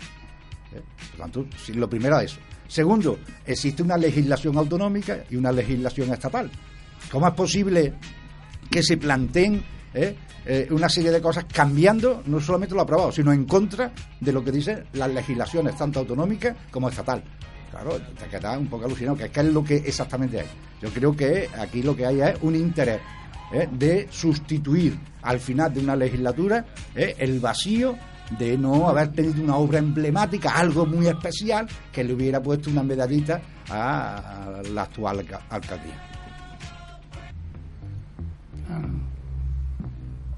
¿Eh? 0.74 0.82
Por 1.12 1.20
tanto, 1.20 1.46
lo 1.74 1.90
primero 1.90 2.20
es 2.20 2.32
eso. 2.32 2.42
Segundo, 2.68 3.20
existe 3.46 3.84
una 3.84 3.98
legislación 3.98 4.58
autonómica 4.58 5.24
y 5.30 5.36
una 5.36 5.52
legislación 5.52 6.14
estatal. 6.14 6.52
¿Cómo 7.12 7.28
es 7.28 7.34
posible 7.34 7.94
que 8.70 8.84
se 8.84 8.98
planteen 8.98 9.64
¿eh? 9.94 10.16
Eh, 10.46 10.68
una 10.72 10.88
serie 10.88 11.12
de 11.12 11.22
cosas 11.22 11.46
cambiando 11.52 12.24
no 12.26 12.40
solamente 12.40 12.74
lo 12.74 12.82
aprobado, 12.82 13.12
sino 13.12 13.34
en 13.34 13.46
contra 13.46 13.92
de 14.20 14.32
lo 14.32 14.44
que 14.44 14.52
dicen 14.52 14.86
las 14.94 15.14
legislaciones, 15.14 15.76
tanto 15.76 16.00
autonómicas 16.00 16.56
como 16.72 16.88
estatal. 16.88 17.22
Claro, 17.70 18.00
te 18.00 18.26
quedas 18.30 18.58
un 18.58 18.68
poco 18.68 18.86
alucinado, 18.86 19.18
que 19.18 19.26
es, 19.26 19.46
lo 19.46 19.64
que 19.64 19.76
exactamente 19.76 20.40
hay. 20.40 20.48
Yo 20.82 20.90
creo 20.90 21.16
que 21.16 21.50
aquí 21.60 21.84
lo 21.84 21.96
que 21.96 22.06
hay 22.06 22.22
es 22.22 22.36
un 22.42 22.56
interés 22.56 23.02
¿eh? 23.52 23.68
de 23.70 24.08
sustituir 24.10 24.98
al 25.22 25.40
final 25.40 25.74
de 25.74 25.82
una 25.82 25.96
legislatura 25.96 26.66
el 26.96 27.42
vacío 27.42 27.98
de 28.40 28.58
no 28.58 28.88
haber 28.88 29.12
tenido 29.12 29.44
una 29.44 29.58
obra 29.58 29.80
emblemática, 29.80 30.52
algo 30.52 30.86
muy 30.86 31.08
especial, 31.08 31.68
que 31.92 32.04
le 32.04 32.14
hubiera 32.14 32.42
puesto 32.42 32.70
una 32.70 32.84
medallita 32.84 33.42
a 33.70 34.62
la 34.72 34.84
actual 34.84 35.26
alcaldía. 35.50 36.17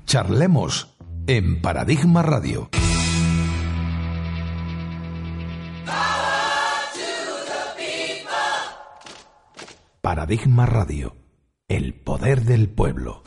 Charlemos 0.10 0.98
en 1.28 1.62
Paradigma 1.62 2.24
Radio. 2.24 2.72
Paradigma 10.02 10.66
Radio, 10.66 11.16
el 11.68 11.94
poder 11.94 12.42
del 12.42 12.70
pueblo. 12.72 13.22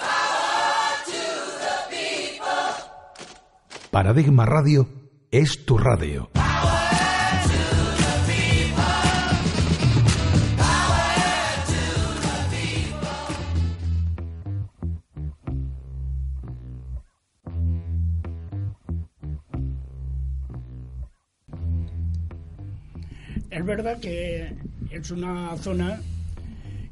Paradigma 3.93 4.45
Radio 4.45 4.89
es 5.31 5.65
tu 5.65 5.79
radio. 5.79 6.33
Que 24.01 24.55
es 24.91 25.11
una 25.11 25.57
zona 25.57 26.01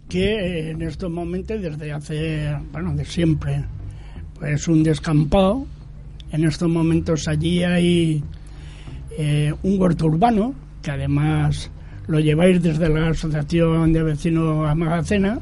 que 0.09 0.71
en 0.71 0.83
estos 0.83 1.11
momentos, 1.11 1.63
desde 1.63 1.93
hace, 1.93 2.57
bueno, 2.73 2.95
de 2.95 3.05
siempre, 3.05 3.65
pues 4.39 4.67
un 4.67 4.83
descampado. 4.83 5.67
En 6.33 6.45
estos 6.45 6.69
momentos 6.69 7.29
allí 7.29 7.63
hay 7.63 8.25
eh, 9.17 9.55
un 9.63 9.81
huerto 9.81 10.07
urbano, 10.07 10.53
que 10.83 10.91
además 10.91 11.71
lo 12.09 12.19
lleváis 12.19 12.61
desde 12.61 12.89
la 12.89 13.11
Asociación 13.11 13.93
de 13.93 14.03
Vecinos 14.03 14.69
Amagacena. 14.69 15.39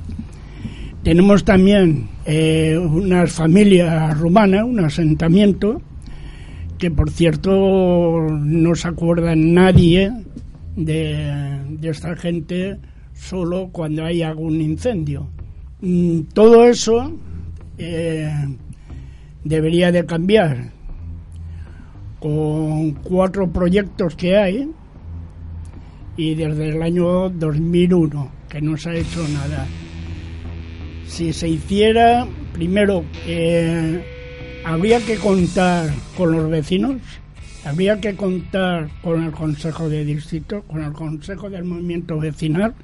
Tenemos 1.03 1.45
también 1.45 2.09
eh, 2.27 2.77
unas 2.77 3.33
familias 3.33 4.19
rumanas, 4.19 4.65
un 4.65 4.81
asentamiento, 4.81 5.81
que 6.77 6.91
por 6.91 7.11
cierto 7.11 7.51
no 8.31 8.75
se 8.75 8.89
acuerda 8.89 9.35
nadie 9.35 10.13
de, 10.79 11.79
esta 11.83 12.15
gente 12.17 12.79
solo 13.15 13.71
cuando 13.73 14.05
hay 14.05 14.23
algún 14.23 14.61
incendio. 14.61 15.29
Mm, 15.81 16.23
todo 16.33 16.65
eso 16.65 17.13
eh, 17.79 18.31
debería 19.45 19.93
de 19.93 20.07
cambiar 20.07 20.71
con 22.21 22.93
cuatro 22.93 23.51
proyectos 23.51 24.15
que 24.17 24.37
hay 24.37 24.71
y 26.17 26.35
desde 26.35 26.71
el 26.71 26.83
año 26.83 27.29
2001 27.31 28.31
que 28.49 28.61
no 28.61 28.77
se 28.77 28.91
ha 28.91 28.95
hecho 28.95 29.27
nada. 29.29 29.67
Si 31.07 31.33
se 31.33 31.49
hiciera, 31.49 32.27
primero, 32.53 33.05
eh, 33.27 34.03
habría 34.65 35.01
que 35.01 35.17
contar 35.17 35.91
con 36.17 36.33
los 36.33 36.51
vecinos, 36.51 37.01
habría 37.69 38.01
que 38.01 38.17
contar 38.17 38.89
con 39.03 39.23
el 39.23 39.31
Consejo 39.31 39.89
de 39.89 40.05
Distrito, 40.05 40.63
con 40.63 40.83
el 40.83 40.93
Consejo 40.93 41.51
del 41.51 41.65
Movimiento 41.65 42.19
Vecinal. 42.19 42.75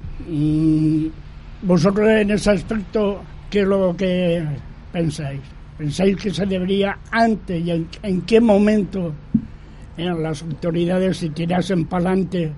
Vosotros 1.63 2.07
en 2.07 2.29
ese 2.29 2.51
aspecto, 2.51 3.21
¿qué 3.49 3.61
es 3.61 3.67
lo 3.67 3.95
que 3.97 4.45
pensáis? 4.91 5.41
¿Pensáis 5.77 6.15
que 6.17 6.29
se 6.29 6.45
debería 6.45 6.99
antes 7.09 7.65
y 7.65 7.71
en, 7.71 8.21
qué 8.21 8.39
momento 8.39 9.13
eh, 9.97 10.13
las 10.21 10.43
autoridades, 10.43 11.17
si 11.17 11.29
tirasen 11.29 11.85
para 11.85 12.09
adelante, 12.11 12.53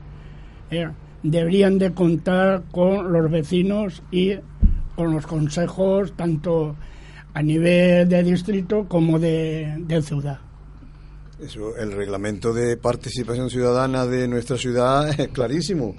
eh, 0.70 0.90
deberían 1.24 1.78
de 1.78 1.94
contar 1.94 2.64
con 2.72 3.12
los 3.14 3.32
vecinos 3.32 4.04
y 4.12 4.34
con 4.96 5.14
los 5.14 5.26
consejos, 5.26 6.14
tanto 6.18 6.76
a 7.34 7.42
nivel 7.42 8.10
de 8.10 8.24
distrito 8.24 8.86
como 8.88 9.18
de 9.18 10.02
ciudad? 10.04 10.47
El 11.40 11.92
reglamento 11.92 12.54
de 12.54 12.78
participación 12.78 13.50
ciudadana 13.50 14.06
de 14.06 14.28
nuestra 14.28 14.58
ciudad 14.58 15.08
es 15.20 15.28
clarísimo. 15.30 15.96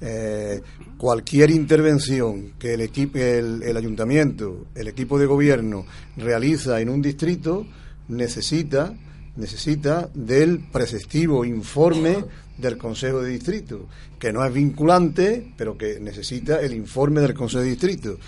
Eh, 0.00 0.60
cualquier 0.98 1.50
intervención 1.50 2.52
que 2.58 2.74
el, 2.74 2.82
equipo, 2.82 3.18
el, 3.18 3.76
ayuntamiento, 3.76 4.66
el 4.74 4.88
equipo 4.88 5.18
de 5.18 5.26
gobierno 5.26 5.86
realiza 6.16 6.80
en 6.80 6.90
un 6.90 7.00
distrito 7.00 7.66
necesita 8.08 8.94
necesita 9.36 10.08
del 10.14 10.60
preceptivo 10.70 11.44
informe 11.44 12.24
del 12.56 12.78
Consejo 12.78 13.20
de 13.20 13.30
Distrito, 13.30 13.88
que 14.18 14.32
no 14.32 14.44
es 14.44 14.52
vinculante, 14.52 15.52
pero 15.56 15.76
que 15.76 15.98
necesita 15.98 16.60
el 16.60 16.74
informe 16.74 17.20
del 17.20 17.34
Consejo 17.34 17.62
de 17.62 17.70
Distrito. 17.70 18.18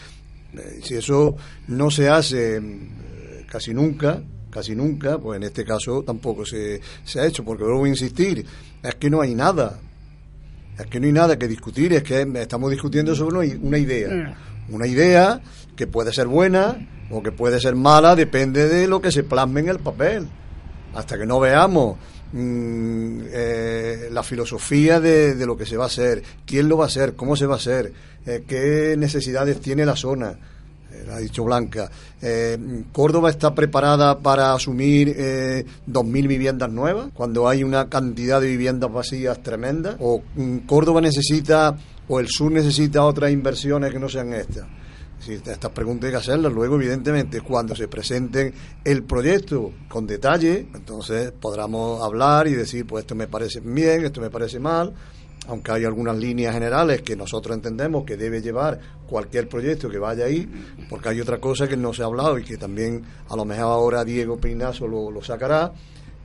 Eh, 0.55 0.81
si 0.83 0.95
eso 0.95 1.37
no 1.69 1.91
se 1.91 2.09
hace 2.09 2.57
eh, 2.57 3.47
casi 3.49 3.73
nunca, 3.73 4.21
casi 4.51 4.75
nunca, 4.75 5.19
pues 5.19 5.37
en 5.37 5.43
este 5.45 5.65
caso 5.65 6.03
tampoco 6.03 6.45
se, 6.45 6.81
se 7.05 7.21
ha 7.21 7.27
hecho, 7.27 7.45
porque 7.45 7.65
vuelvo 7.65 7.85
a 7.85 7.89
insistir, 7.89 8.45
es 8.83 8.95
que 8.95 9.11
no 9.11 9.21
hay 9.21 9.35
nada, 9.35 9.79
es 10.79 10.87
que 10.87 11.01
no 11.01 11.07
hay 11.07 11.13
nada 11.13 11.39
que 11.39 11.49
discutir, 11.49 11.93
es 11.93 12.03
que 12.03 12.27
estamos 12.37 12.71
discutiendo 12.71 13.15
sobre 13.15 13.57
una 13.57 13.79
idea, 13.79 14.09
mm. 14.09 14.75
una 14.75 14.87
idea 14.87 15.41
que 15.75 15.87
puede 15.87 16.13
ser 16.13 16.27
buena 16.27 16.77
o 17.11 17.23
que 17.23 17.33
puede 17.33 17.61
ser 17.61 17.77
mala, 17.77 18.17
depende 18.17 18.69
de 18.69 18.89
lo 18.89 19.01
que 19.01 19.13
se 19.13 19.23
plasme 19.23 19.61
en 19.61 19.69
el 19.69 19.79
papel 19.79 20.29
hasta 20.97 21.19
que 21.19 21.27
no 21.27 21.39
veamos 21.39 21.99
mm, 22.33 23.21
eh, 23.31 24.09
la 24.11 24.23
filosofía 24.23 24.99
de, 24.99 25.35
lo 25.47 25.57
que 25.57 25.67
se 25.67 25.77
va 25.77 25.85
a 25.85 25.89
hacer, 25.89 26.23
quién 26.47 26.69
lo 26.69 26.79
va 26.79 26.85
a 26.85 26.89
hacer, 26.89 27.15
cómo 27.15 27.37
se 27.37 27.47
va 27.47 27.55
a 27.55 27.59
hacer, 27.59 27.93
eh, 28.25 28.45
qué 28.47 28.97
necesidades 28.97 29.61
tiene 29.61 29.85
la 29.85 29.95
zona, 29.95 30.39
ha 31.11 31.19
dicho 31.19 31.45
Blanca. 31.45 31.91
¿Córdoba 32.93 33.31
está 33.31 33.55
preparada 33.55 34.19
para 34.19 34.53
asumir 34.53 35.15
eh, 35.17 35.65
2.000 35.89 36.29
viviendas 36.29 36.71
nuevas 36.71 37.09
cuando 37.15 37.49
hay 37.49 37.63
una 37.63 37.89
cantidad 37.89 38.41
de 38.41 38.49
viviendas 38.49 38.93
vacías 38.93 39.43
tremenda? 39.43 39.97
¿O 40.01 40.23
mm, 40.35 40.59
Córdoba 40.67 41.01
necesita, 41.01 41.77
o 42.09 42.21
el 42.21 42.29
sur 42.29 42.51
necesita 42.53 43.05
otras 43.05 43.31
inversiones 43.31 43.93
que 43.93 43.99
no 43.99 44.09
sean 44.09 44.33
estas? 44.33 44.65
Si 45.19 45.33
estas 45.33 45.71
preguntas 45.71 46.09
hay 46.09 46.11
que 46.13 46.19
hacerlas. 46.19 46.53
Luego, 46.53 46.77
evidentemente, 46.77 47.41
cuando 47.41 47.75
se 47.75 47.89
presente 47.89 48.53
el 48.85 49.03
proyecto 49.03 49.73
con 49.89 50.07
detalle, 50.07 50.69
entonces 50.75 51.33
podremos 51.33 52.03
hablar 52.03 52.47
y 52.47 52.53
decir, 52.53 52.87
pues 52.87 53.03
esto 53.03 53.15
me 53.15 53.27
parece 53.27 53.61
bien, 53.61 54.05
esto 54.05 54.21
me 54.21 54.31
parece 54.31 54.61
mal, 54.61 54.93
aunque 55.49 55.73
hay 55.73 55.85
algunas 55.85 56.17
líneas 56.17 56.55
generales 56.55 57.03
que 57.03 57.17
nosotros 57.17 57.57
entendemos 57.57 58.05
que 58.05 58.17
debe 58.17 58.41
llevar 58.41 58.79
cualquier 59.09 59.49
proyecto 59.49 59.89
que 59.89 59.99
vaya 59.99 60.25
ahí, 60.25 60.49
porque 60.89 61.11
hay 61.11 61.21
otra 61.21 61.39
cosa 61.39 61.69
que 61.69 61.77
no 61.77 61.93
se 61.93 62.03
ha 62.03 62.07
hablado 62.07 62.39
y 62.39 62.45
que 62.45 62.57
también 62.57 63.03
a 63.29 63.37
lo 63.37 63.45
mejor 63.45 63.65
ahora 63.65 64.05
Diego 64.05 64.39
Peinazo 64.39 64.87
lo, 64.87 65.23
sacará, 65.23 65.73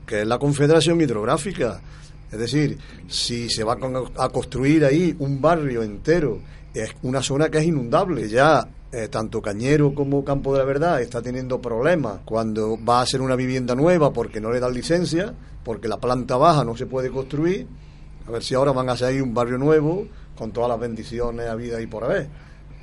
que 0.05 0.21
es 0.21 0.27
la 0.27 0.39
Confederación 0.39 0.99
Hidrográfica. 1.01 1.81
Es 2.31 2.39
decir, 2.39 2.77
si 3.07 3.49
se 3.49 3.63
va 3.63 3.77
a 4.17 4.29
construir 4.29 4.85
ahí 4.85 5.15
un 5.19 5.41
barrio 5.41 5.83
entero, 5.83 6.39
es 6.73 6.93
una 7.03 7.21
zona 7.21 7.49
que 7.49 7.57
es 7.57 7.65
inundable, 7.65 8.29
ya 8.29 8.67
eh, 8.93 9.07
tanto 9.09 9.41
Cañero 9.41 9.93
como 9.93 10.23
Campo 10.23 10.53
de 10.53 10.59
la 10.59 10.65
Verdad 10.65 11.01
está 11.01 11.21
teniendo 11.21 11.61
problemas 11.61 12.19
cuando 12.25 12.77
va 12.83 13.01
a 13.01 13.05
ser 13.05 13.21
una 13.21 13.35
vivienda 13.35 13.75
nueva 13.75 14.11
porque 14.11 14.41
no 14.41 14.51
le 14.51 14.59
dan 14.59 14.73
licencia, 14.73 15.33
porque 15.63 15.87
la 15.87 15.97
planta 15.97 16.35
baja 16.37 16.65
no 16.65 16.75
se 16.75 16.87
puede 16.87 17.09
construir. 17.09 17.67
A 18.27 18.31
ver 18.31 18.43
si 18.43 18.55
ahora 18.55 18.71
van 18.71 18.89
a 18.89 18.93
hacer 18.93 19.21
un 19.21 19.33
barrio 19.33 19.57
nuevo 19.57 20.07
con 20.35 20.51
todas 20.51 20.69
las 20.69 20.79
bendiciones 20.79 21.47
a 21.47 21.55
vida 21.55 21.81
y 21.81 21.87
por 21.87 22.03
haber. 22.03 22.27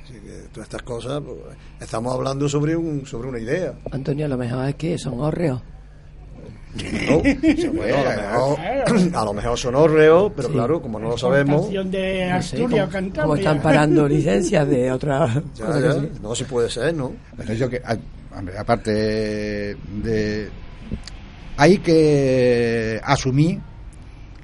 Así 0.03 0.13
que 0.13 0.47
todas 0.51 0.67
estas 0.67 0.81
cosas, 0.81 1.21
pues, 1.25 1.37
estamos 1.79 2.13
hablando 2.13 2.49
sobre 2.49 2.75
un 2.75 3.05
sobre 3.05 3.29
una 3.29 3.39
idea. 3.39 3.73
Antonio, 3.91 4.27
lo 4.27 4.37
mejor 4.37 4.69
es 4.69 4.75
que 4.75 4.97
son 4.97 5.19
hórreos. 5.19 5.61
No, 6.71 7.21
a, 9.19 9.25
lo 9.25 9.33
mejor, 9.33 9.57
son 9.57 9.73
hórreos, 9.73 10.31
pero 10.35 10.49
claro, 10.49 10.81
como 10.81 10.99
no 10.99 11.09
lo 11.09 11.17
sabemos. 11.17 11.67
de 11.71 12.31
Asturias, 12.31 12.89
como, 13.19 13.35
están 13.35 13.59
parando 13.59 14.07
licencias 14.07 14.67
de 14.67 14.91
otras 14.91 15.41
No, 16.21 16.35
se 16.35 16.45
puede 16.45 16.69
ser, 16.69 16.93
¿no? 16.93 17.13
Pero 17.35 17.53
yo 17.55 17.69
que, 17.69 17.81
aparte 18.57 18.91
de. 18.91 20.49
Hay 21.57 21.79
que 21.79 23.01
asumir 23.03 23.59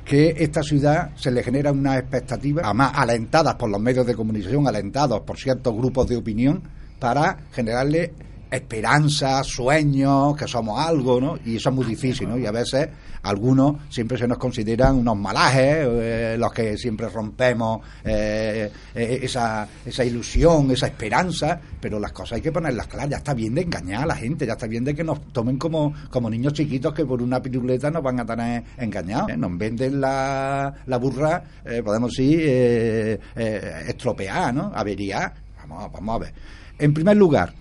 que 0.06 0.36
esta 0.38 0.62
ciudad 0.62 1.10
se 1.16 1.32
le 1.32 1.44
genera 1.44 1.72
una 1.72 1.98
expectativa, 1.98 2.62
además 2.64 2.92
alentadas 2.94 3.56
por 3.56 3.70
los 3.70 3.82
medios 3.82 4.06
de 4.06 4.14
comunicación, 4.14 4.68
alentados 4.68 5.22
por 5.22 5.38
ciertos 5.38 5.75
grupos 5.75 6.08
de 6.08 6.16
opinión, 6.16 6.62
para 7.00 7.38
generarle 7.51 8.14
esperanza, 8.51 9.44
sueños, 9.44 10.38
que 10.38 10.48
somos 10.48 10.79
algo, 10.79 11.20
¿no? 11.20 11.40
Y 11.44 11.56
eso 11.56 11.70
es 11.70 11.75
muy 11.75 11.86
difícil, 11.86 12.29
¿no? 12.29 12.38
Y 12.38 12.46
a 12.46 12.51
veces 12.51 12.88
algunos 13.25 13.77
siempre 13.90 14.18
se 14.18 14.27
nos 14.27 14.38
consideran 14.38 14.98
unos 14.98 15.18
malajes, 15.18 15.88
eh, 15.90 16.35
los 16.38 16.53
que 16.53 16.77
siempre 16.77 17.09
rompemos 17.09 17.81
eh, 18.03 18.72
eh, 18.94 19.20
esa, 19.24 19.68
esa 19.83 20.05
ilusión, 20.05 20.70
esa 20.70 20.88
esperanza, 20.88 21.59
pero 21.81 22.00
las 22.00 22.11
cosas 22.11 22.33
hay 22.33 22.42
que 22.42 22.51
ponerlas 22.51 22.85
claras. 22.88 23.09
Ya 23.09 23.18
está 23.18 23.33
bien 23.33 23.55
de 23.55 23.61
engañar 23.61 24.03
a 24.03 24.05
la 24.05 24.16
gente, 24.16 24.46
ya 24.46 24.53
está 24.53 24.68
bien 24.68 24.83
de 24.83 24.94
que 24.94 25.03
nos 25.03 25.22
tomen 25.33 25.57
como, 25.57 25.94
como 26.11 26.29
niños 26.29 26.53
chiquitos 26.53 26.94
que 26.94 27.03
por 27.03 27.22
una 27.22 27.42
piruleta 27.42 27.90
nos 27.90 28.03
van 28.03 28.20
a 28.20 28.25
tener 28.25 28.64
engañados. 28.77 29.35
Nos 29.38 29.57
venden 29.57 30.00
la, 30.00 30.74
la 30.85 30.98
burra, 30.98 31.44
podemos 31.83 32.11
decir, 32.11 33.20
estropear, 33.35 34.53
¿no? 34.53 34.72
Averiar. 34.74 35.33
Vamos, 35.57 35.92
vamos 35.92 36.16
a 36.16 36.20
ver. 36.20 36.33
En 36.77 36.94
primer 36.94 37.18
lugar, 37.18 37.53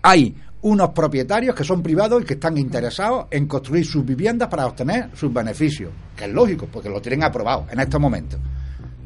hay 0.00 0.34
unos 0.62 0.90
propietarios 0.90 1.54
que 1.54 1.64
son 1.64 1.82
privados 1.82 2.22
y 2.22 2.24
que 2.24 2.34
están 2.34 2.58
interesados 2.58 3.26
en 3.30 3.46
construir 3.46 3.86
sus 3.86 4.04
viviendas 4.04 4.48
para 4.48 4.66
obtener 4.66 5.10
sus 5.14 5.32
beneficios, 5.32 5.92
que 6.16 6.24
es 6.24 6.30
lógico, 6.30 6.66
porque 6.70 6.88
lo 6.88 7.00
tienen 7.00 7.22
aprobado 7.22 7.66
en 7.70 7.78
estos 7.80 8.00
momentos. 8.00 8.40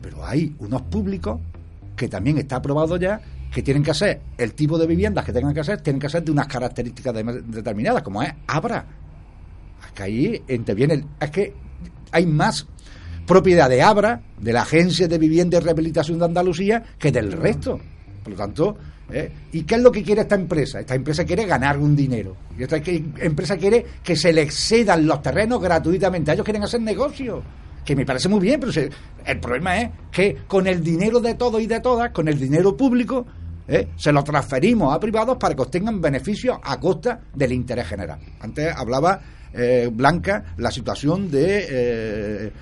Pero 0.01 0.25
hay 0.25 0.55
unos 0.59 0.83
públicos 0.83 1.41
que 1.95 2.09
también 2.09 2.39
está 2.39 2.57
aprobado 2.57 2.97
ya 2.97 3.21
que 3.53 3.63
tienen 3.63 3.83
que 3.83 3.91
hacer 3.91 4.21
el 4.39 4.55
tipo 4.55 4.79
de 4.79 4.87
viviendas 4.87 5.25
que 5.25 5.33
tengan 5.33 5.53
que 5.53 5.61
hacer, 5.61 5.83
tienen 5.83 6.01
que 6.01 6.09
ser 6.09 6.25
de 6.25 6.33
unas 6.33 6.47
características 6.47 7.15
determinadas, 7.47 8.03
como 8.03 8.23
es 8.23 8.33
Abra. 8.47 8.87
Es 9.87 9.93
que 9.93 10.03
ahí 10.03 10.43
interviene, 10.49 11.05
es 11.21 11.31
que 11.31 11.55
hay 12.13 12.25
más 12.25 12.67
propiedad 13.27 13.69
de 13.69 13.83
Abra, 13.83 14.23
de 14.39 14.53
la 14.55 14.63
Agencia 14.63 15.07
de 15.07 15.19
Vivienda 15.19 15.59
y 15.59 15.61
Rehabilitación 15.61 16.19
de 16.19 16.25
Andalucía, 16.25 16.83
que 16.99 17.13
del 17.13 17.33
resto. 17.33 17.79
Por 18.23 18.33
lo 18.33 18.37
tanto, 18.37 18.77
¿Eh? 19.13 19.31
¿Y 19.53 19.63
qué 19.65 19.75
es 19.75 19.83
lo 19.83 19.93
que 19.93 20.03
quiere 20.03 20.23
esta 20.23 20.35
empresa? 20.35 20.81
Esta 20.81 20.95
empresa 20.95 21.25
quiere 21.25 21.45
ganar 21.45 21.79
un 21.79 21.95
dinero. 21.95 22.37
Y 22.59 22.63
esta 22.63 22.77
empresa 22.77 23.57
quiere 23.57 23.85
que 24.03 24.17
se 24.17 24.33
le 24.33 24.43
excedan 24.43 25.07
los 25.07 25.23
terrenos 25.23 25.61
gratuitamente. 25.61 26.33
Ellos 26.33 26.45
quieren 26.45 26.63
hacer 26.63 26.81
negocio. 26.81 27.43
Que 27.85 27.97
me 27.97 28.07
parece 28.07 28.29
muy 28.29 28.41
bien, 28.41 28.61
pero 28.61 28.73
el 29.27 29.41
problema 29.41 29.81
es 29.81 29.91
que 30.11 30.37
con 30.47 30.67
el 30.67 30.83
dinero 30.83 31.21
de 31.21 31.35
todos 31.35 31.61
y 31.61 31.67
de 31.67 31.81
todas, 31.81 32.11
con 32.11 32.29
el 32.29 32.39
dinero 32.39 32.77
público, 32.77 33.27
¿eh? 33.67 33.89
se 33.97 34.13
lo 34.13 34.23
transferimos 34.23 34.95
a 34.95 35.01
privados 35.01 35.37
para 35.37 35.55
que 35.55 35.63
obtengan 35.63 36.01
beneficios 36.01 36.59
a 36.63 36.79
costa 36.79 37.21
del 37.35 37.53
interés 37.53 37.89
general. 37.89 38.21
Antes 38.41 38.73
hablaba 38.75 39.21
eh, 39.53 39.91
Blanca 39.93 40.55
la 40.59 40.71
situación 40.71 41.29
de 41.29 42.53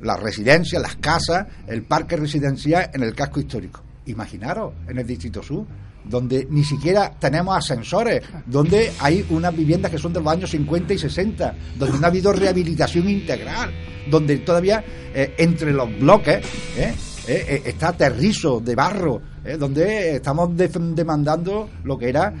las 0.00 0.20
residencias, 0.20 0.80
las 0.80 0.96
casas, 0.96 1.46
el 1.66 1.82
parque 1.82 2.16
residencial 2.16 2.90
en 2.94 3.02
el 3.02 3.14
casco 3.14 3.38
histórico 3.38 3.82
imaginaros, 4.06 4.72
en 4.88 4.98
el 4.98 5.06
Distrito 5.06 5.42
Sur, 5.42 5.66
donde 6.04 6.46
ni 6.50 6.64
siquiera 6.64 7.12
tenemos 7.18 7.56
ascensores, 7.56 8.22
donde 8.46 8.92
hay 8.98 9.24
unas 9.30 9.54
viviendas 9.54 9.90
que 9.90 9.98
son 9.98 10.12
de 10.12 10.20
los 10.20 10.32
años 10.32 10.50
50 10.50 10.94
y 10.94 10.98
60, 10.98 11.54
donde 11.78 11.98
no 11.98 12.06
ha 12.06 12.08
habido 12.08 12.32
rehabilitación 12.32 13.08
integral, 13.08 13.70
donde 14.10 14.38
todavía 14.38 14.82
eh, 15.14 15.34
entre 15.38 15.72
los 15.72 15.88
bloques 15.98 16.44
eh, 16.76 16.94
eh, 17.28 17.62
está 17.64 17.92
terrizo 17.92 18.60
de 18.60 18.74
barro, 18.74 19.20
donde 19.58 20.16
estamos 20.16 20.56
demandando 20.56 21.68
lo 21.82 21.98
que 21.98 22.08
era 22.08 22.32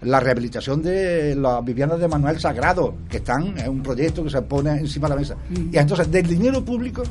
la 0.00 0.20
rehabilitación 0.20 0.82
de 0.82 1.36
las 1.36 1.64
viviendas 1.64 2.00
de 2.00 2.08
Manuel 2.08 2.40
Sagrado, 2.40 2.96
que 3.08 3.18
están 3.18 3.56
en 3.56 3.68
un 3.70 3.82
proyecto 3.84 4.24
que 4.24 4.30
se 4.30 4.42
pone 4.42 4.72
encima 4.80 5.08
de 5.08 5.14
la 5.14 5.20
mesa. 5.20 5.36
Mm. 5.48 5.72
Y 5.72 5.78
entonces, 5.78 6.10
del 6.10 6.26
dinero 6.26 6.64
público 6.64 7.04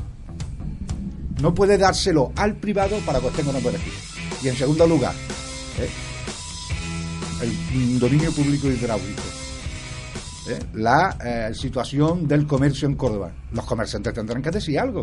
no 1.42 1.54
puede 1.54 1.78
dárselo 1.78 2.32
al 2.36 2.56
privado 2.56 2.98
para 3.06 3.20
que 3.20 3.28
obtenga 3.28 3.50
unos 3.52 3.64
beneficios. 3.64 4.16
Y 4.44 4.48
en 4.50 4.56
segundo 4.56 4.88
lugar, 4.88 5.14
¿eh? 5.80 5.90
el 7.42 8.00
dominio 8.00 8.32
público 8.32 8.68
hidráulico. 8.68 9.22
¿eh? 10.50 10.60
La 10.74 11.18
eh, 11.24 11.54
situación 11.54 12.28
del 12.28 12.48
comercio 12.48 12.88
en 12.88 12.96
Córdoba. 12.96 13.32
Los 13.52 13.66
comerciantes 13.66 14.14
tendrán 14.14 14.42
que 14.42 14.52
decir 14.52 14.80
algo. 14.80 15.02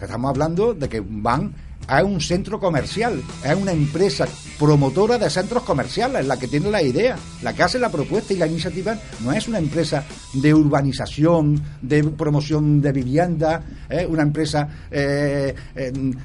Estamos 0.00 0.30
hablando 0.30 0.74
de 0.74 0.88
que 0.88 1.02
van 1.06 1.54
a 1.86 2.04
un 2.04 2.20
centro 2.20 2.60
comercial, 2.60 3.22
es 3.44 3.54
una 3.54 3.72
empresa 3.72 4.26
promotora 4.58 5.18
de 5.18 5.28
centros 5.28 5.62
comerciales, 5.62 6.26
la 6.26 6.38
que 6.38 6.46
tiene 6.46 6.70
la 6.70 6.82
idea, 6.82 7.16
la 7.42 7.52
que 7.52 7.62
hace 7.62 7.78
la 7.78 7.90
propuesta 7.90 8.32
y 8.32 8.36
la 8.36 8.46
iniciativa, 8.46 8.96
no 9.24 9.32
es 9.32 9.48
una 9.48 9.58
empresa 9.58 10.04
de 10.34 10.54
urbanización, 10.54 11.60
de 11.82 12.04
promoción 12.04 12.80
de 12.80 12.92
vivienda, 12.92 13.62
es 13.88 14.06
una 14.06 14.22
empresa 14.22 14.68
eh, 14.90 15.54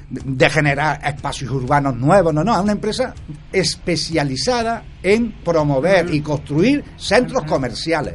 de 0.08 0.50
generar 0.50 1.00
espacios 1.04 1.50
urbanos 1.50 1.96
nuevos, 1.96 2.32
no, 2.32 2.44
no, 2.44 2.54
es 2.54 2.62
una 2.62 2.72
empresa 2.72 3.14
especializada 3.52 4.84
en 5.02 5.32
promover 5.42 6.12
y 6.14 6.20
construir 6.20 6.84
centros 6.96 7.44
comerciales. 7.44 8.14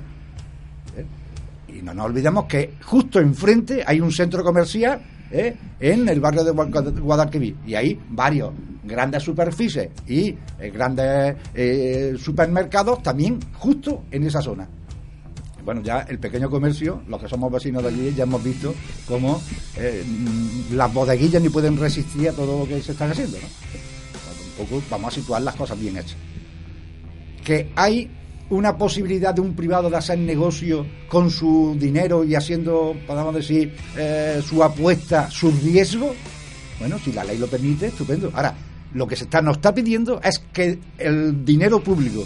¿Eh? 0.95 1.05
Y 1.79 1.81
no 1.81 1.93
nos 1.93 2.05
olvidemos 2.05 2.45
que 2.45 2.75
justo 2.83 3.19
enfrente 3.19 3.83
hay 3.85 3.99
un 3.99 4.11
centro 4.11 4.43
comercial 4.43 5.01
¿eh? 5.31 5.55
en 5.79 6.07
el 6.07 6.19
barrio 6.19 6.43
de 6.43 6.51
Guadalquivir. 6.51 7.55
Y 7.65 7.75
hay 7.75 7.99
varios. 8.09 8.51
grandes 8.83 9.23
superficies 9.23 9.89
y 10.07 10.35
eh, 10.59 10.71
grandes 10.73 11.35
eh, 11.53 12.15
supermercados 12.17 13.01
también 13.03 13.39
justo 13.53 14.03
en 14.11 14.23
esa 14.23 14.41
zona. 14.41 14.67
Bueno, 15.63 15.81
ya 15.81 16.01
el 16.09 16.17
pequeño 16.17 16.49
comercio, 16.49 17.03
los 17.07 17.21
que 17.21 17.27
somos 17.27 17.51
vecinos 17.51 17.83
de 17.83 17.89
allí, 17.89 18.13
ya 18.15 18.23
hemos 18.23 18.43
visto 18.43 18.73
cómo 19.07 19.39
mm, 19.77 20.73
las 20.75 20.91
bodeguillas 20.91 21.41
ni 21.41 21.49
pueden 21.49 21.77
resistir 21.77 22.29
a 22.29 22.33
todo 22.33 22.59
lo 22.59 22.67
que 22.67 22.81
se 22.81 22.93
están 22.93 23.11
haciendo. 23.11 23.37
¿no? 23.37 23.47
Un 24.63 24.67
poco 24.67 24.83
vamos 24.89 25.13
a 25.13 25.19
situar 25.19 25.41
las 25.43 25.55
cosas 25.55 25.79
bien 25.79 25.97
hechas. 25.97 26.17
Que 27.43 27.71
hay 27.75 28.09
una 28.51 28.77
posibilidad 28.77 29.33
de 29.33 29.41
un 29.41 29.55
privado 29.55 29.89
de 29.89 29.95
hacer 29.97 30.19
negocio 30.19 30.85
con 31.07 31.31
su 31.31 31.75
dinero 31.79 32.23
y 32.23 32.35
haciendo, 32.35 32.95
podemos 33.07 33.33
decir, 33.33 33.73
eh, 33.97 34.41
su 34.45 34.61
apuesta, 34.61 35.29
su 35.31 35.51
riesgo. 35.51 36.13
Bueno, 36.77 36.99
si 36.99 37.13
la 37.13 37.23
ley 37.23 37.37
lo 37.37 37.47
permite, 37.47 37.87
estupendo. 37.87 38.29
Ahora, 38.33 38.53
lo 38.93 39.07
que 39.07 39.15
se 39.15 39.23
está, 39.23 39.41
nos 39.41 39.57
está 39.57 39.73
pidiendo 39.73 40.19
es 40.21 40.39
que 40.51 40.77
el 40.97 41.45
dinero 41.45 41.81
público, 41.81 42.25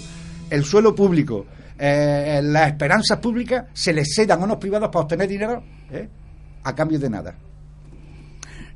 el 0.50 0.66
suelo 0.66 0.96
público, 0.96 1.46
eh, 1.78 2.42
las 2.44 2.70
esperanzas 2.70 3.20
públicas 3.20 3.66
se 3.74 3.94
les 3.94 4.16
cedan 4.16 4.42
a 4.42 4.46
unos 4.46 4.58
privados 4.58 4.90
para 4.90 5.04
obtener 5.04 5.28
dinero 5.28 5.64
¿eh? 5.92 6.10
a 6.64 6.74
cambio 6.74 6.98
de 6.98 7.10
nada. 7.10 7.36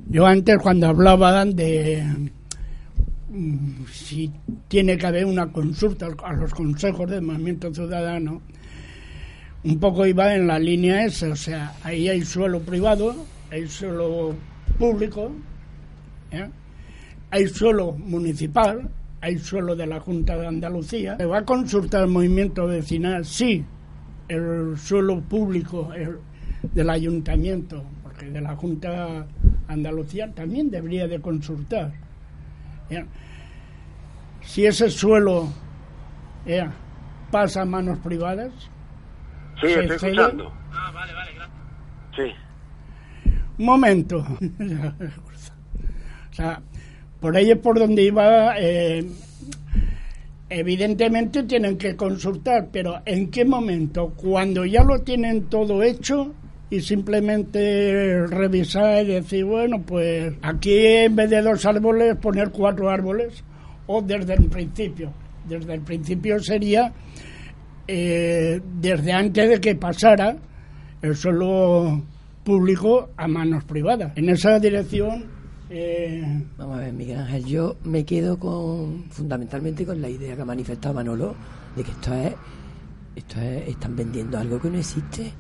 Yo 0.08 0.26
antes 0.26 0.58
cuando 0.62 0.88
hablaba 0.88 1.46
de 1.46 2.32
si 3.92 4.32
tiene 4.68 4.98
que 4.98 5.08
haber 5.08 5.26
una 5.26 5.52
consulta 5.52 6.08
a 6.24 6.34
los 6.34 6.54
consejos 6.54 7.10
del 7.10 7.22
movimiento 7.22 7.74
ciudadano, 7.74 8.42
un 9.63 9.80
poco 9.80 10.06
iba 10.06 10.34
en 10.34 10.48
la 10.48 10.58
línea 10.58 11.06
esa, 11.06 11.30
o 11.30 11.36
sea, 11.36 11.76
ahí 11.84 12.08
hay 12.08 12.24
suelo 12.24 12.62
privado, 12.62 13.15
hay 13.52 13.68
suelo 13.68 14.36
público, 14.78 15.32
¿eh? 16.32 16.50
hay 17.30 17.48
suelo 17.48 17.92
municipal, 17.92 18.89
hay 19.22 19.38
suelo 19.38 19.76
de 19.76 19.86
la 19.86 20.00
Junta 20.00 20.38
de 20.38 20.48
Andalucía. 20.48 21.18
¿Se 21.18 21.26
va 21.26 21.39
a 21.39 21.46
consultar 21.46 22.04
el 22.04 22.10
movimiento 22.10 22.68
vecinal? 22.68 23.26
Sí, 23.26 23.63
el 24.28 24.78
suelo 24.78 25.20
público 25.22 25.94
el 25.94 26.18
del 26.74 26.89
ayuntamiento, 26.89 27.84
porque 28.04 28.30
de 28.30 28.42
la 28.42 28.56
Junta 28.56 29.26
Andalucía 29.68 30.32
también 30.34 30.70
debería 30.70 31.08
de 31.08 31.20
consultar. 31.20 31.94
¿Ya? 32.89 33.06
Si 34.41 34.65
ese 34.65 34.89
suelo 34.89 35.47
¿ya? 36.45 36.71
pasa 37.32 37.62
a 37.62 37.65
manos 37.65 37.99
privadas, 37.99 38.52
Sí, 39.62 39.67
¿Se 39.67 39.82
estoy 39.82 39.99
cede? 39.99 40.12
escuchando. 40.12 40.54
Sí. 42.15 42.32
un 43.58 43.65
momento. 43.65 44.17
o 46.32 46.34
sea, 46.34 46.62
por 47.19 47.36
ahí 47.36 47.52
es 47.52 47.58
por 47.58 47.78
donde 47.78 48.04
iba. 48.04 48.56
eh, 48.58 49.06
evidentemente 50.49 51.43
tienen 51.43 51.78
que 51.78 51.95
consultar, 51.95 52.69
pero 52.71 53.02
¿en 53.06 53.30
qué 53.30 53.45
momento? 53.45 54.13
Cuando 54.15 54.65
ya 54.65 54.84
lo 54.84 54.99
tienen 55.02 55.43
todo 55.49 55.84
hecho 55.84 56.34
y 56.70 56.82
simplemente 56.82 58.28
revisar 58.28 59.04
y 59.04 59.14
decir, 59.14 59.46
bueno, 59.46 59.82
pues 59.82 60.34
aquí 60.42 60.78
en 60.78 61.16
vez 61.16 61.30
de 61.30 61.42
dos 61.42 61.66
árboles 61.66 62.16
poner 62.18 62.52
cuatro 62.52 62.90
árboles, 62.90 63.44
o 63.88 64.02
desde 64.02 64.36
el 64.36 64.46
principio. 64.46 65.12
Desde 65.48 65.74
el 65.74 65.82
principio 65.82 66.40
sería 66.40 66.94
eh, 67.88 68.62
desde 68.80 69.12
antes 69.12 69.50
de 69.50 69.60
que 69.60 69.76
pasara 69.76 70.38
el 71.02 71.16
suelo 71.16 72.04
público 72.44 73.10
a 73.18 73.28
manos 73.28 73.64
privadas. 73.64 74.12
En 74.16 74.30
esa 74.30 74.60
dirección, 74.60 75.26
eh, 75.72 76.44
Vamos 76.58 76.78
a 76.78 76.82
ver, 76.82 76.94
Miguel 76.94 77.20
Ángel, 77.20 77.46
yo 77.46 77.78
me 77.84 78.04
quedo 78.04 78.38
con 78.38 79.06
fundamentalmente 79.10 79.86
con 79.86 80.02
la 80.02 80.10
idea 80.10 80.36
que 80.36 80.42
ha 80.42 80.46
manifestado 80.46 80.94
Manolo 80.94 81.36
de 81.76 81.84
que 81.84 81.92
esto 81.92 82.14
es, 82.14 82.34
esto 83.16 83.42
es, 83.42 83.68
están 83.70 83.96
vendiendo 83.96 84.38
algo 84.38 84.60
que 84.60 84.70
no 84.70 84.78
existe. 84.78 85.32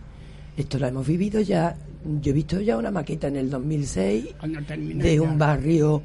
Esto 0.59 0.77
lo 0.77 0.87
hemos 0.87 1.07
vivido 1.07 1.39
ya. 1.41 1.75
Yo 2.21 2.31
he 2.31 2.33
visto 2.33 2.59
ya 2.61 2.77
una 2.77 2.91
maqueta 2.91 3.27
en 3.27 3.37
el 3.37 3.49
2006 3.49 4.35
cuando 4.39 4.61
termine 4.63 5.03
de 5.03 5.19
un 5.19 5.37
barrio. 5.37 6.01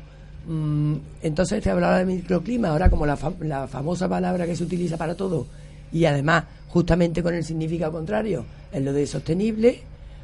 mm, 0.46 0.94
entonces 1.22 1.62
te 1.62 1.70
hablaba 1.70 1.98
de 1.98 2.04
microclima, 2.04 2.68
ahora 2.68 2.88
como 2.90 3.04
la, 3.06 3.16
fa- 3.16 3.32
la 3.40 3.66
famosa 3.66 4.08
palabra 4.08 4.46
que 4.46 4.54
se 4.56 4.62
utiliza 4.64 4.96
para 4.96 5.14
todo, 5.14 5.46
y 5.92 6.04
además 6.04 6.44
justamente 6.68 7.22
con 7.22 7.34
el 7.34 7.42
significado 7.44 7.92
contrario, 7.92 8.44
es 8.72 8.82
lo 8.82 8.92
de 8.92 9.06
sostenible, 9.06 9.80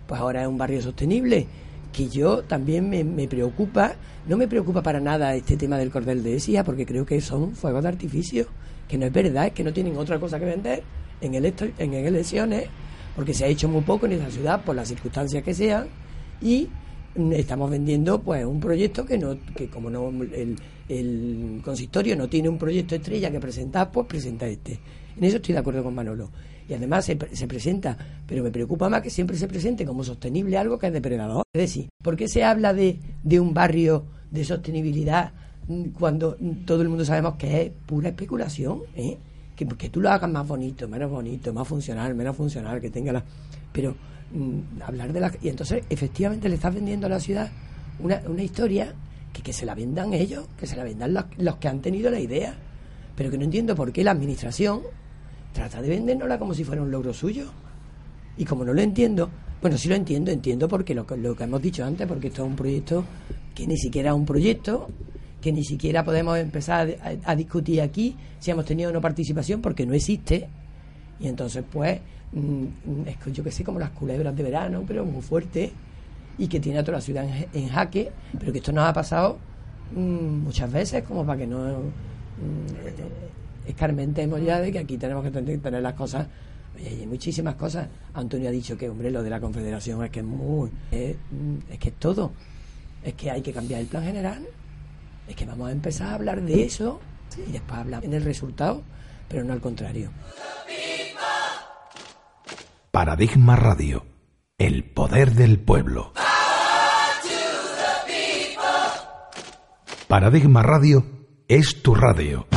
pues 0.06 0.20
ahora 0.20 0.42
es 0.42 0.48
un 0.48 0.58
barrio 0.58 0.82
sostenible, 0.82 1.46
que 1.92 2.08
yo 2.08 2.42
también 2.42 2.88
me, 2.90 3.02
me 3.02 3.26
preocupa, 3.28 3.94
no 4.28 4.36
me 4.36 4.46
preocupa 4.48 4.82
para 4.82 5.00
nada 5.00 5.34
este 5.34 5.56
tema 5.56 5.78
del 5.78 5.90
cordel 5.90 6.22
de 6.22 6.36
Esía, 6.36 6.62
porque 6.64 6.84
creo 6.86 7.06
que 7.06 7.20
son 7.20 7.54
fuegos 7.56 7.82
de 7.82 7.88
artificio, 7.88 8.46
que 8.88 8.98
no 8.98 9.06
es 9.06 9.12
verdad, 9.12 9.46
es 9.46 9.52
que 9.54 9.64
no 9.64 9.72
tienen 9.72 9.96
otra 9.96 10.18
cosa 10.20 10.38
que 10.38 10.44
vender 10.44 10.82
en, 11.20 11.34
electro- 11.34 11.70
en 11.78 11.94
elecciones, 11.94 12.64
porque 13.20 13.34
se 13.34 13.44
ha 13.44 13.48
hecho 13.48 13.68
muy 13.68 13.82
poco 13.82 14.06
en 14.06 14.12
esa 14.12 14.30
ciudad 14.30 14.64
por 14.64 14.74
las 14.74 14.88
circunstancias 14.88 15.44
que 15.44 15.52
sean, 15.52 15.88
y 16.40 16.70
estamos 17.32 17.70
vendiendo 17.70 18.18
pues 18.22 18.46
un 18.46 18.58
proyecto 18.58 19.04
que 19.04 19.18
no 19.18 19.36
que 19.54 19.68
como 19.68 19.90
no 19.90 20.10
el, 20.88 21.60
consistorio 21.62 22.16
no 22.16 22.30
tiene 22.30 22.48
un 22.48 22.56
proyecto 22.56 22.94
estrella 22.94 23.30
que 23.30 23.38
presentar 23.38 23.90
pues 23.92 24.06
presenta 24.06 24.46
este. 24.46 24.80
En 25.18 25.24
eso 25.24 25.36
estoy 25.36 25.52
de 25.52 25.58
acuerdo 25.58 25.82
con 25.82 25.94
Manolo. 25.94 26.30
Y 26.66 26.72
además 26.72 27.04
se, 27.04 27.18
se 27.32 27.46
presenta 27.46 27.94
pero 28.26 28.42
me 28.42 28.50
preocupa 28.50 28.88
más 28.88 29.02
que 29.02 29.10
siempre 29.10 29.36
se 29.36 29.46
presente 29.46 29.84
como 29.84 30.02
sostenible 30.02 30.56
algo 30.56 30.78
que 30.78 30.86
es 30.86 30.92
depredador. 30.94 31.42
Es 31.52 31.60
decir 31.60 31.90
¿por 32.02 32.16
qué 32.16 32.26
se 32.26 32.42
habla 32.42 32.72
de, 32.72 33.00
de 33.22 33.38
un 33.38 33.52
barrio 33.52 34.06
de 34.30 34.46
sostenibilidad 34.46 35.34
cuando 35.98 36.38
todo 36.64 36.80
el 36.80 36.88
mundo 36.88 37.04
sabemos 37.04 37.34
que 37.34 37.60
es 37.60 37.70
pura 37.84 38.08
especulación 38.08 38.80
¿eh? 38.96 39.18
Que, 39.60 39.76
que 39.76 39.90
tú 39.90 40.00
lo 40.00 40.10
hagas 40.10 40.30
más 40.30 40.46
bonito 40.46 40.88
menos 40.88 41.10
bonito 41.10 41.52
más 41.52 41.68
funcional 41.68 42.14
menos 42.14 42.34
funcional 42.34 42.80
que 42.80 42.88
tenga 42.88 43.12
la 43.12 43.22
pero 43.72 43.94
mm, 44.32 44.82
hablar 44.82 45.12
de 45.12 45.20
la 45.20 45.32
y 45.42 45.48
entonces 45.48 45.84
efectivamente 45.90 46.48
le 46.48 46.54
estás 46.54 46.74
vendiendo 46.74 47.06
a 47.06 47.10
la 47.10 47.20
ciudad 47.20 47.50
una, 47.98 48.22
una 48.26 48.42
historia 48.42 48.94
que, 49.32 49.42
que 49.42 49.52
se 49.52 49.66
la 49.66 49.74
vendan 49.74 50.14
ellos 50.14 50.46
que 50.56 50.66
se 50.66 50.76
la 50.76 50.84
vendan 50.84 51.12
los, 51.12 51.24
los 51.36 51.56
que 51.56 51.68
han 51.68 51.80
tenido 51.80 52.10
la 52.10 52.18
idea 52.18 52.54
pero 53.14 53.30
que 53.30 53.36
no 53.36 53.44
entiendo 53.44 53.74
por 53.76 53.92
qué 53.92 54.02
la 54.02 54.12
administración 54.12 54.80
trata 55.52 55.82
de 55.82 55.90
vendérnosla 55.90 56.38
como 56.38 56.54
si 56.54 56.64
fuera 56.64 56.80
un 56.80 56.90
logro 56.90 57.12
suyo. 57.12 57.50
Y 58.38 58.44
como 58.44 58.64
no 58.64 58.72
lo 58.72 58.80
entiendo 58.80 59.28
bueno 59.60 59.76
sí 59.76 59.90
lo 59.90 59.94
entiendo 59.94 60.30
entiendo 60.30 60.68
porque 60.68 60.94
lo, 60.94 61.04
lo 61.18 61.36
que 61.36 61.44
hemos 61.44 61.60
dicho 61.60 61.84
antes 61.84 62.06
porque 62.06 62.28
esto 62.28 62.44
es 62.44 62.48
un 62.48 62.56
proyecto 62.56 63.04
que 63.54 63.66
ni 63.66 63.76
siquiera 63.76 64.10
es 64.10 64.16
un 64.16 64.24
proyecto 64.24 64.88
que 65.40 65.52
ni 65.52 65.64
siquiera 65.64 66.04
podemos 66.04 66.38
empezar 66.38 66.96
a, 67.24 67.34
discutir 67.34 67.80
aquí 67.80 68.16
si 68.38 68.50
hemos 68.50 68.64
tenido 68.64 68.90
una 68.90 69.00
participación 69.00 69.60
porque 69.60 69.86
no 69.86 69.94
existe 69.94 70.48
y 71.20 71.28
entonces, 71.28 71.62
pues, 71.70 72.00
mm, 72.32 73.06
es 73.06 73.32
yo 73.32 73.44
que 73.44 73.50
sé, 73.50 73.62
como 73.62 73.78
las 73.78 73.90
culebras 73.90 74.34
de 74.34 74.42
verano, 74.42 74.82
pero 74.86 75.04
muy 75.04 75.22
fuerte, 75.22 75.70
y 76.38 76.48
que 76.48 76.58
tiene 76.58 76.78
a 76.78 76.84
toda 76.84 76.98
la 76.98 77.02
ciudad 77.02 77.26
en, 77.52 77.68
jaque, 77.68 78.10
pero 78.38 78.52
que 78.52 78.58
esto 78.58 78.72
nos 78.72 78.88
ha 78.88 78.92
pasado 78.92 79.38
mm, 79.94 80.44
muchas 80.44 80.72
veces, 80.72 81.04
como 81.04 81.26
para 81.26 81.40
que 81.40 81.46
no 81.46 81.58
mm, 81.58 83.68
escarmentemos 83.68 84.42
ya 84.42 84.60
de 84.60 84.72
que 84.72 84.78
aquí 84.78 84.96
tenemos 84.96 85.22
que 85.22 85.30
tener, 85.30 85.82
las 85.82 85.94
cosas. 85.94 86.26
Oye, 86.74 86.88
hay 86.88 87.06
muchísimas 87.06 87.56
cosas. 87.56 87.88
Antonio 88.14 88.48
ha 88.48 88.52
dicho 88.52 88.78
que, 88.78 88.88
hombre, 88.88 89.10
lo 89.10 89.22
de 89.22 89.28
la 89.28 89.40
confederación 89.40 90.02
es 90.02 90.10
que 90.10 90.20
es 90.20 90.24
muy. 90.24 90.70
Es, 90.90 91.16
mm, 91.30 91.72
es 91.72 91.78
que 91.78 91.90
es 91.90 91.94
todo. 91.96 92.32
Es 93.04 93.14
que 93.14 93.30
hay 93.30 93.42
que 93.42 93.52
cambiar 93.52 93.82
el 93.82 93.86
plan 93.86 94.04
general. 94.04 94.46
Es 95.30 95.36
que 95.36 95.46
vamos 95.46 95.68
a 95.68 95.72
empezar 95.72 96.08
a 96.08 96.14
hablar 96.14 96.42
de 96.42 96.64
eso 96.64 97.00
y 97.46 97.52
después 97.52 97.78
hablar 97.78 98.04
en 98.04 98.14
el 98.14 98.24
resultado, 98.24 98.82
pero 99.28 99.44
no 99.44 99.52
al 99.52 99.60
contrario. 99.60 100.10
Paradigma 102.90 103.54
Radio. 103.54 104.04
El 104.58 104.82
poder 104.82 105.34
del 105.34 105.60
pueblo. 105.60 106.12
Paradigma 110.08 110.64
Radio 110.64 111.06
es 111.46 111.80
tu 111.80 111.94
radio. 111.94 112.48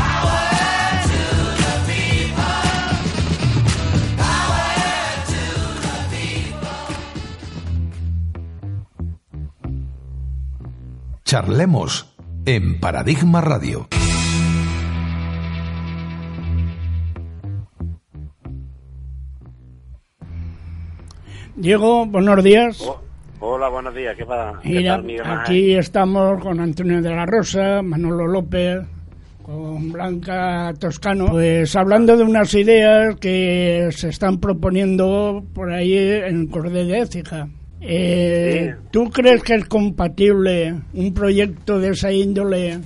Charlemos 11.23 12.12
en 12.45 12.79
Paradigma 12.79 13.41
Radio. 13.41 13.87
Diego, 21.55 22.05
buenos 22.05 22.43
días. 22.43 22.81
Oh, 22.81 22.99
hola, 23.39 23.69
buenos 23.69 23.93
días. 23.93 24.15
¿Qué 24.17 24.25
pasa? 24.25 24.59
¿Qué 24.61 24.69
Mira, 24.69 24.95
tal, 24.95 25.03
Miguel 25.03 25.21
Ángel? 25.25 25.39
aquí 25.41 25.73
estamos 25.75 26.41
con 26.41 26.59
Antonio 26.59 27.01
de 27.01 27.09
la 27.15 27.25
Rosa, 27.25 27.81
Manolo 27.83 28.27
López, 28.27 28.81
con 29.43 29.91
Blanca 29.91 30.73
Toscano, 30.79 31.27
pues 31.29 31.75
hablando 31.75 32.17
de 32.17 32.23
unas 32.23 32.53
ideas 32.55 33.15
que 33.17 33.89
se 33.91 34.09
están 34.09 34.39
proponiendo 34.39 35.43
por 35.53 35.71
ahí 35.71 35.95
en 35.97 36.47
Cordel 36.47 36.87
de 36.87 36.99
Écija. 36.99 37.47
Eh, 37.85 38.75
Sí. 38.75 38.87
¿Tú 38.91 39.09
crees 39.09 39.43
que 39.43 39.55
es 39.55 39.65
compatible 39.67 40.73
un 40.93 41.13
proyecto 41.13 41.79
de 41.79 41.89
esa 41.89 42.11
índole 42.11 42.79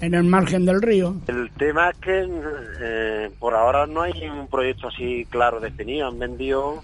en 0.00 0.14
el 0.14 0.24
margen 0.24 0.64
del 0.64 0.80
río. 0.80 1.16
El 1.26 1.50
tema 1.52 1.90
es 1.90 1.98
que 1.98 2.28
eh, 2.80 3.30
por 3.38 3.54
ahora 3.54 3.86
no 3.86 4.02
hay 4.02 4.28
un 4.28 4.48
proyecto 4.48 4.88
así 4.88 5.26
claro 5.26 5.60
definido. 5.60 6.08
Han 6.08 6.18
vendido 6.18 6.80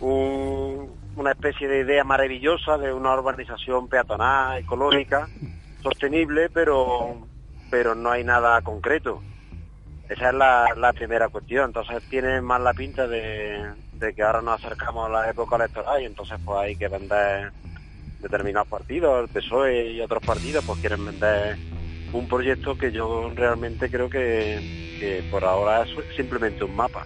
una 1.17 1.31
especie 1.33 1.67
de 1.67 1.81
idea 1.81 2.05
maravillosa 2.05 2.77
de 2.77 2.93
una 2.93 3.15
urbanización 3.15 3.89
peatonal, 3.89 4.59
ecológica, 4.59 5.29
sostenible, 5.83 6.51
pero, 6.51 7.27
pero 7.71 7.95
no 7.95 8.11
hay 8.11 8.23
nada 8.23 8.61
concreto. 8.63 9.23
Esa 10.09 10.29
es 10.29 10.35
la, 10.35 10.93
primera 10.95 11.29
cuestión. 11.29 11.67
Entonces 11.67 12.03
tiene 12.11 12.41
más 12.41 12.61
la 12.61 12.75
pinta 12.75 13.09
de, 13.09 13.63
que 13.99 14.23
ahora 14.23 14.43
nos 14.43 14.63
acercamos 14.65 15.07
a 15.07 15.13
la 15.13 15.31
época 15.31 15.57
electoral 15.57 16.03
y 16.03 16.07
entonces 16.07 16.39
pues 16.45 16.59
hay 16.59 16.77
que 16.77 16.89
vender 16.89 17.53
determinados 18.21 18.69
partidos, 18.69 19.23
el 19.23 19.29
PSOE 19.29 19.93
y 19.93 20.01
otros 20.01 20.23
partidos 20.25 20.65
pues 20.65 20.81
quieren 20.81 21.05
vender 21.05 21.57
un 22.13 22.29
proyecto 22.29 22.77
que 22.77 22.93
yo 22.93 23.31
realmente 23.35 23.91
creo 23.91 24.09
que, 24.09 25.23
por 25.31 25.45
ahora 25.45 25.83
es 25.83 25.91
simplemente 26.17 26.65
un 26.65 26.75
mapa. 26.75 27.05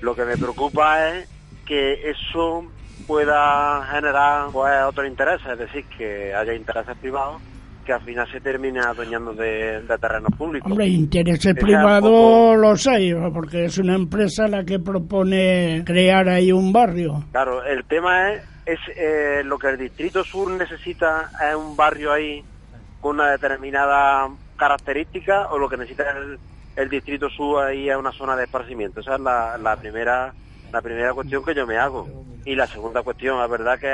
Lo 0.00 0.14
que 0.14 0.24
me 0.24 0.36
preocupa 0.36 1.08
es 1.10 1.28
que 1.64 2.10
eso 2.10 2.64
pueda 3.06 3.86
generar 3.90 4.50
pues, 4.52 4.82
otros 4.84 5.06
intereses, 5.06 5.46
es 5.46 5.58
decir, 5.58 5.84
que 5.96 6.34
haya 6.34 6.54
intereses 6.54 6.96
privados 6.98 7.42
que 7.86 7.92
al 7.92 8.02
final 8.02 8.30
se 8.30 8.40
termine 8.40 8.80
adueñando 8.80 9.32
de, 9.32 9.82
terrenos 10.00 10.34
públicos. 10.36 10.70
Hombre, 10.70 10.88
intereses 10.88 11.54
privados 11.54 12.58
los 12.58 12.86
hay, 12.86 13.14
porque 13.32 13.64
es 13.66 13.78
una 13.78 13.94
empresa 13.94 14.48
la 14.48 14.64
que 14.64 14.78
propone 14.78 15.82
crear 15.86 16.28
ahí 16.28 16.52
un 16.52 16.72
barrio. 16.72 17.24
Claro, 17.32 17.64
el 17.64 17.84
tema 17.84 18.32
es, 18.32 18.42
es 18.66 18.78
eh, 18.96 19.42
lo 19.44 19.58
que 19.58 19.68
el 19.68 19.78
Distrito 19.78 20.24
Sur 20.24 20.50
necesita 20.50 21.30
es 21.48 21.54
un 21.54 21.76
barrio 21.76 22.12
ahí 22.12 22.44
con 23.00 23.16
una 23.16 23.30
determinada 23.30 24.28
característica 24.56 25.48
o 25.50 25.58
lo 25.58 25.68
que 25.68 25.76
necesita 25.76 26.10
el, 26.10 26.38
el 26.76 26.88
distrito 26.88 27.28
sur 27.30 27.62
ahí 27.62 27.88
es 27.88 27.96
una 27.96 28.12
zona 28.12 28.36
de 28.36 28.44
esparcimiento. 28.44 29.00
Esa 29.00 29.14
es 29.14 29.20
la, 29.20 29.56
la 29.58 29.76
primera 29.76 30.32
la 30.72 30.82
primera 30.82 31.14
cuestión 31.14 31.44
que 31.44 31.54
yo 31.54 31.66
me 31.66 31.78
hago. 31.78 32.08
Y 32.44 32.54
la 32.54 32.66
segunda 32.66 33.02
cuestión, 33.02 33.38
la 33.38 33.46
verdad 33.46 33.78
que 33.78 33.88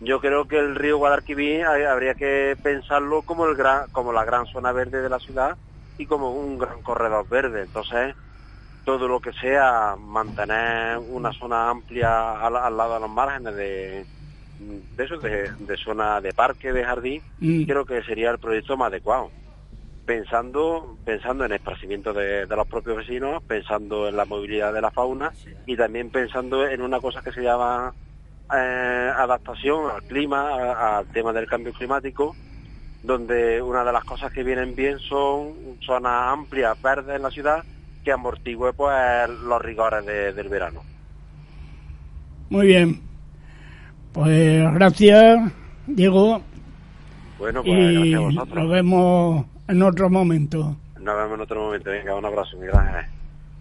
yo 0.00 0.20
creo 0.20 0.46
que 0.46 0.58
el 0.58 0.76
río 0.76 0.98
Guadalquivir 0.98 1.64
habría 1.64 2.14
que 2.14 2.56
pensarlo 2.62 3.22
como 3.22 3.46
el 3.46 3.56
gran, 3.56 3.88
como 3.90 4.12
la 4.12 4.24
gran 4.24 4.46
zona 4.46 4.72
verde 4.72 5.02
de 5.02 5.08
la 5.08 5.18
ciudad 5.18 5.56
y 5.98 6.06
como 6.06 6.30
un 6.30 6.58
gran 6.58 6.82
corredor 6.82 7.28
verde. 7.28 7.62
Entonces, 7.62 8.14
todo 8.84 9.08
lo 9.08 9.20
que 9.20 9.32
sea 9.32 9.96
mantener 9.98 10.98
una 10.98 11.32
zona 11.32 11.68
amplia 11.68 12.40
al 12.40 12.76
lado 12.76 12.94
de 12.94 13.00
los 13.00 13.10
márgenes 13.10 13.54
de, 13.56 14.06
de 14.58 15.04
eso, 15.04 15.18
de, 15.18 15.76
zona 15.76 16.20
de 16.20 16.32
parque, 16.32 16.72
de 16.72 16.84
jardín, 16.84 17.22
mm. 17.40 17.64
creo 17.64 17.84
que 17.84 18.02
sería 18.02 18.30
el 18.30 18.38
proyecto 18.38 18.76
más 18.76 18.88
adecuado. 18.88 19.30
Pensando, 20.06 20.96
pensando 21.04 21.44
en 21.44 21.52
el 21.52 21.58
esparcimiento 21.58 22.14
de, 22.14 22.46
los 22.46 22.66
propios 22.66 22.96
vecinos, 22.96 23.42
pensando 23.42 24.08
en 24.08 24.16
la 24.16 24.24
movilidad 24.24 24.72
de 24.72 24.80
la 24.80 24.90
fauna 24.90 25.32
y 25.66 25.76
también 25.76 26.10
pensando 26.10 26.66
en 26.66 26.80
una 26.80 26.98
cosa 26.98 27.20
que 27.20 27.32
se 27.32 27.42
llama 27.42 27.92
eh, 28.54 29.12
adaptación 29.16 29.90
al 29.90 30.02
clima, 30.02 30.98
al 30.98 31.06
tema 31.08 31.32
del 31.32 31.46
cambio 31.46 31.72
climático, 31.72 32.34
donde 33.02 33.60
una 33.62 33.84
de 33.84 33.92
las 33.92 34.04
cosas 34.04 34.32
que 34.32 34.42
vienen 34.42 34.74
bien 34.74 34.98
son 34.98 35.54
zonas 35.80 36.32
amplias, 36.32 36.80
verdes 36.80 37.16
en 37.16 37.22
la 37.22 37.30
ciudad, 37.30 37.64
que 38.04 38.12
amortigüe 38.12 38.72
pues 38.72 39.28
los 39.28 39.60
rigores 39.62 40.04
del 40.06 40.48
verano. 40.48 40.82
Muy 42.50 42.66
bien, 42.66 43.00
pues 44.12 44.72
gracias, 44.74 45.52
Diego. 45.86 46.40
Bueno, 47.38 47.62
pues 47.62 47.92
gracias 47.92 48.14
a 48.14 48.20
vosotros. 48.20 48.56
Nos 48.56 48.70
vemos 48.70 49.46
en 49.68 49.82
otro 49.82 50.10
momento. 50.10 50.76
Nos 51.00 51.16
vemos 51.16 51.34
en 51.34 51.40
otro 51.40 51.60
momento. 51.60 51.90
Venga, 51.90 52.14
un 52.14 52.24
abrazo. 52.24 52.56
Muy 52.56 52.66
gracias. 52.66 53.06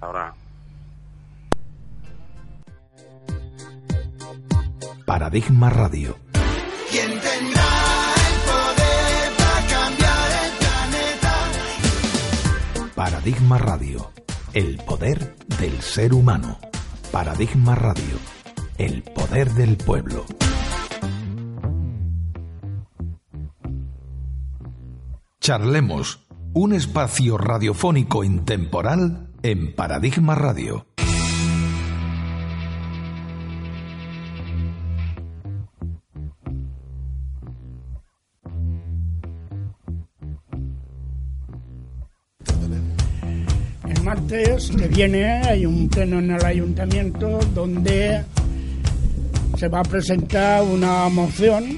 Ahora. 0.02 0.34
Paradigma 5.08 5.70
Radio. 5.70 6.18
¿Quién 6.92 7.08
tendrá 7.08 7.70
el 8.28 8.36
poder 8.52 9.32
para 9.38 9.68
cambiar 9.68 10.30
el 10.44 10.52
planeta? 10.60 11.34
Paradigma 12.94 13.58
Radio. 13.58 14.12
El 14.54 14.78
poder 14.78 15.36
del 15.60 15.82
ser 15.82 16.14
humano. 16.14 16.60
Paradigma 17.10 17.74
Radio 17.74 18.20
el 18.78 19.02
poder 19.02 19.54
del 19.54 19.78
pueblo. 19.78 20.26
Charlemos, 25.40 26.28
un 26.54 26.74
espacio 26.74 27.38
radiofónico 27.38 28.26
intemporal 28.26 29.32
en 29.42 29.74
Paradigma 29.74 30.36
Radio. 30.36 30.86
Martes 44.28 44.72
que 44.78 44.88
viene 44.90 45.24
hay 45.26 45.66
un 45.66 45.88
pleno 45.88 46.20
en 46.20 46.32
el 46.32 46.46
ayuntamiento 46.46 47.40
donde 47.54 48.24
se 49.58 49.68
va 49.70 49.80
a 49.80 49.84
presentar 49.84 50.64
una 50.64 51.08
moción 51.08 51.78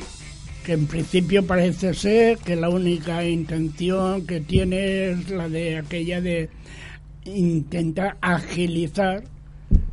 que 0.65 0.73
en 0.73 0.88
principio 0.88 1.45
parece 1.45 1.93
ser 1.93 2.39
que 2.39 2.55
la 2.55 2.69
única 2.69 3.23
intención 3.23 4.25
que 4.25 4.41
tiene 4.41 5.12
es 5.12 5.29
la 5.29 5.47
de 5.47 5.77
aquella 5.77 6.21
de 6.21 6.49
intentar 7.25 8.17
agilizar 8.19 9.23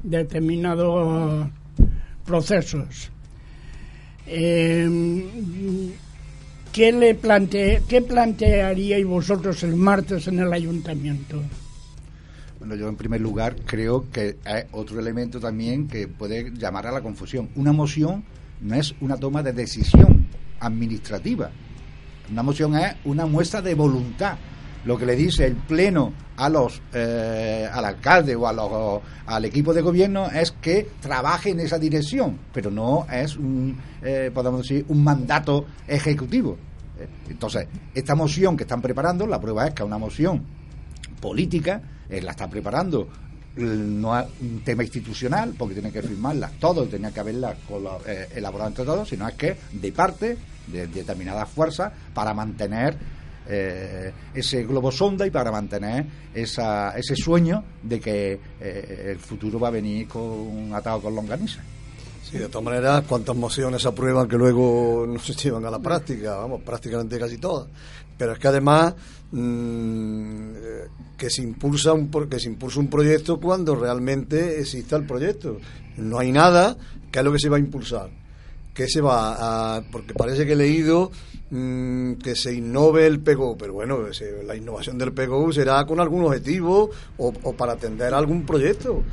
determinados 0.02 1.48
procesos. 2.24 3.10
Em, 4.26 5.24
¿qué, 6.72 6.90
le 6.92 7.14
plante, 7.14 7.82
¿Qué 7.86 8.00
plantearíais 8.00 9.06
vosotros 9.06 9.62
el 9.62 9.76
martes 9.76 10.26
en 10.28 10.38
el 10.38 10.52
ayuntamiento? 10.52 11.42
Bueno, 12.66 12.82
yo 12.82 12.88
en 12.88 12.96
primer 12.96 13.20
lugar 13.20 13.54
creo 13.64 14.10
que 14.10 14.38
hay 14.44 14.64
otro 14.72 14.98
elemento 14.98 15.38
también 15.38 15.86
que 15.86 16.08
puede 16.08 16.50
llamar 16.50 16.88
a 16.88 16.90
la 16.90 17.00
confusión. 17.00 17.48
Una 17.54 17.70
moción 17.70 18.24
no 18.60 18.74
es 18.74 18.92
una 19.00 19.16
toma 19.16 19.40
de 19.44 19.52
decisión 19.52 20.26
administrativa. 20.58 21.52
Una 22.28 22.42
moción 22.42 22.74
es 22.74 22.96
una 23.04 23.24
muestra 23.24 23.62
de 23.62 23.76
voluntad. 23.76 24.36
Lo 24.84 24.98
que 24.98 25.06
le 25.06 25.14
dice 25.14 25.46
el 25.46 25.54
pleno 25.54 26.12
a 26.36 26.48
los 26.48 26.82
eh, 26.92 27.68
al 27.72 27.84
alcalde 27.84 28.34
o 28.34 28.48
a 28.48 28.52
los, 28.52 29.00
al 29.26 29.44
equipo 29.44 29.72
de 29.72 29.82
gobierno 29.82 30.26
es 30.26 30.50
que 30.50 30.88
trabaje 31.00 31.50
en 31.50 31.60
esa 31.60 31.78
dirección, 31.78 32.36
pero 32.52 32.68
no 32.68 33.06
es 33.08 33.36
un 33.36 33.78
eh, 34.02 34.32
podemos 34.34 34.62
decir 34.62 34.84
un 34.88 35.04
mandato 35.04 35.66
ejecutivo. 35.86 36.56
Entonces, 37.28 37.68
esta 37.94 38.16
moción 38.16 38.56
que 38.56 38.64
están 38.64 38.82
preparando, 38.82 39.24
la 39.24 39.40
prueba 39.40 39.68
es 39.68 39.74
que 39.74 39.84
es 39.84 39.86
una 39.86 39.98
moción 39.98 40.42
política 41.20 41.80
eh, 42.08 42.20
la 42.20 42.32
está 42.32 42.48
preparando 42.48 43.08
no 43.56 44.18
es 44.18 44.26
un 44.42 44.60
tema 44.62 44.82
institucional, 44.82 45.54
porque 45.56 45.72
tiene 45.72 45.90
que 45.90 46.02
firmarla 46.02 46.50
todos, 46.60 46.90
tenía 46.90 47.10
que 47.10 47.20
haberla 47.20 47.56
eh, 48.06 48.28
elaborado 48.34 48.68
entre 48.68 48.84
todos, 48.84 49.08
sino 49.08 49.26
es 49.26 49.34
que 49.34 49.56
de 49.72 49.92
parte 49.92 50.36
de 50.66 50.86
determinadas 50.88 51.48
fuerzas 51.48 51.90
para 52.12 52.34
mantener 52.34 52.98
eh, 53.48 54.12
ese 54.34 54.64
globo 54.64 54.92
sonda 54.92 55.26
y 55.26 55.30
para 55.30 55.50
mantener 55.50 56.04
esa, 56.34 56.90
ese 56.98 57.16
sueño 57.16 57.64
de 57.82 57.98
que 57.98 58.38
el 58.60 59.18
futuro 59.18 59.58
va 59.58 59.68
a 59.68 59.70
venir 59.70 60.06
con 60.06 60.74
atado 60.74 61.00
con 61.00 61.14
longaniza. 61.14 61.62
Sí, 62.28 62.38
de 62.38 62.48
todas 62.48 62.64
maneras, 62.64 63.04
cuántas 63.08 63.36
mociones 63.36 63.86
aprueban 63.86 64.26
que 64.26 64.36
luego 64.36 65.04
no 65.06 65.16
se 65.20 65.32
llevan 65.34 65.64
a 65.64 65.70
la 65.70 65.78
práctica, 65.78 66.34
vamos, 66.34 66.60
prácticamente 66.62 67.20
casi 67.20 67.38
todas. 67.38 67.68
Pero 68.18 68.32
es 68.32 68.40
que 68.40 68.48
además 68.48 68.94
mm, 69.30 70.50
que 71.16 71.30
se 71.30 71.42
impulsa 71.42 71.92
un 71.92 72.10
que 72.28 72.40
se 72.40 72.48
impulsa 72.48 72.80
un 72.80 72.90
proyecto 72.90 73.38
cuando 73.38 73.76
realmente 73.76 74.58
exista 74.58 74.96
el 74.96 75.06
proyecto. 75.06 75.58
No 75.98 76.18
hay 76.18 76.32
nada, 76.32 76.76
¿qué 77.12 77.20
es 77.20 77.24
lo 77.24 77.30
que 77.30 77.38
se 77.38 77.48
va 77.48 77.58
a 77.58 77.60
impulsar? 77.60 78.10
¿Qué 78.74 78.88
se 78.88 79.00
va 79.00 79.76
a...? 79.76 79.82
Porque 79.92 80.12
parece 80.12 80.46
que 80.46 80.54
he 80.54 80.56
leído 80.56 81.12
mm, 81.50 82.14
que 82.14 82.34
se 82.34 82.52
innove 82.52 83.06
el 83.06 83.20
PGO, 83.20 83.56
pero 83.56 83.72
bueno, 83.72 84.00
la 84.44 84.56
innovación 84.56 84.98
del 84.98 85.12
PGO 85.12 85.52
será 85.52 85.86
con 85.86 86.00
algún 86.00 86.24
objetivo 86.24 86.90
o, 87.18 87.32
para 87.52 87.74
atender 87.74 88.12
algún 88.14 88.44
proyecto. 88.44 89.04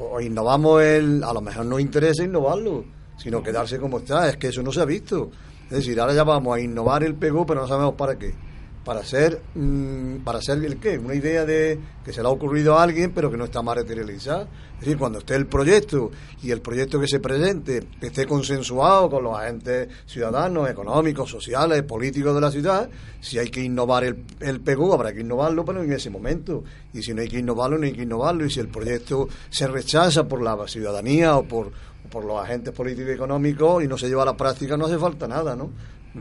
O, 0.00 0.20
innovamos 0.20 0.82
el... 0.82 1.22
A 1.22 1.32
lo 1.32 1.40
mejor 1.40 1.66
no 1.66 1.78
interesa 1.78 2.24
innovarlo, 2.24 2.84
sino 3.16 3.42
quedarse 3.42 3.78
como 3.78 3.98
está. 3.98 4.28
Es 4.28 4.36
que 4.36 4.48
eso 4.48 4.62
no 4.62 4.72
se 4.72 4.80
ha 4.80 4.84
visto. 4.84 5.30
Es 5.64 5.78
decir, 5.78 6.00
ahora 6.00 6.14
ya 6.14 6.24
vamos 6.24 6.56
a 6.56 6.60
innovar 6.60 7.04
el 7.04 7.14
PGO, 7.14 7.46
pero 7.46 7.60
no 7.60 7.68
sabemos 7.68 7.94
para 7.94 8.18
qué 8.18 8.49
para 8.84 9.00
hacer 9.00 9.42
mm, 9.54 10.16
para 10.24 10.38
hacer 10.38 10.64
el 10.64 10.78
qué 10.78 10.98
una 10.98 11.14
idea 11.14 11.44
de 11.44 11.78
que 12.04 12.12
se 12.12 12.22
le 12.22 12.28
ha 12.28 12.30
ocurrido 12.30 12.78
a 12.78 12.82
alguien 12.82 13.12
pero 13.12 13.30
que 13.30 13.36
no 13.36 13.44
está 13.44 13.62
materializada. 13.62 14.48
Es 14.74 14.86
decir 14.86 14.96
cuando 14.96 15.18
esté 15.18 15.34
el 15.34 15.46
proyecto 15.46 16.10
y 16.42 16.50
el 16.50 16.62
proyecto 16.62 16.98
que 16.98 17.06
se 17.06 17.20
presente 17.20 17.86
esté 18.00 18.26
consensuado 18.26 19.10
con 19.10 19.24
los 19.24 19.38
agentes 19.38 19.88
ciudadanos 20.06 20.70
económicos 20.70 21.30
sociales 21.30 21.82
políticos 21.82 22.34
de 22.34 22.40
la 22.40 22.50
ciudad 22.50 22.88
si 23.20 23.38
hay 23.38 23.50
que 23.50 23.62
innovar 23.62 24.04
el, 24.04 24.24
el 24.40 24.60
PGU 24.60 24.94
habrá 24.94 25.12
que 25.12 25.20
innovarlo 25.20 25.64
pero 25.64 25.82
en 25.82 25.92
ese 25.92 26.08
momento. 26.08 26.64
Y 26.94 27.02
si 27.02 27.12
no 27.12 27.20
hay 27.20 27.28
que 27.28 27.38
innovarlo 27.38 27.76
no 27.76 27.84
hay 27.84 27.92
que 27.92 28.02
innovarlo. 28.02 28.46
Y 28.46 28.50
si 28.50 28.60
el 28.60 28.68
proyecto 28.68 29.28
se 29.50 29.66
rechaza 29.66 30.26
por 30.26 30.40
la 30.40 30.56
ciudadanía 30.66 31.36
o 31.36 31.44
por 31.44 31.72
por 32.10 32.24
los 32.24 32.42
agentes 32.42 32.74
políticos 32.74 33.10
y 33.10 33.14
económicos 33.14 33.84
y 33.84 33.86
no 33.86 33.96
se 33.96 34.08
lleva 34.08 34.22
a 34.22 34.26
la 34.26 34.36
práctica 34.36 34.76
no 34.76 34.86
hace 34.86 34.98
falta 34.98 35.28
nada 35.28 35.54
no 35.54 35.70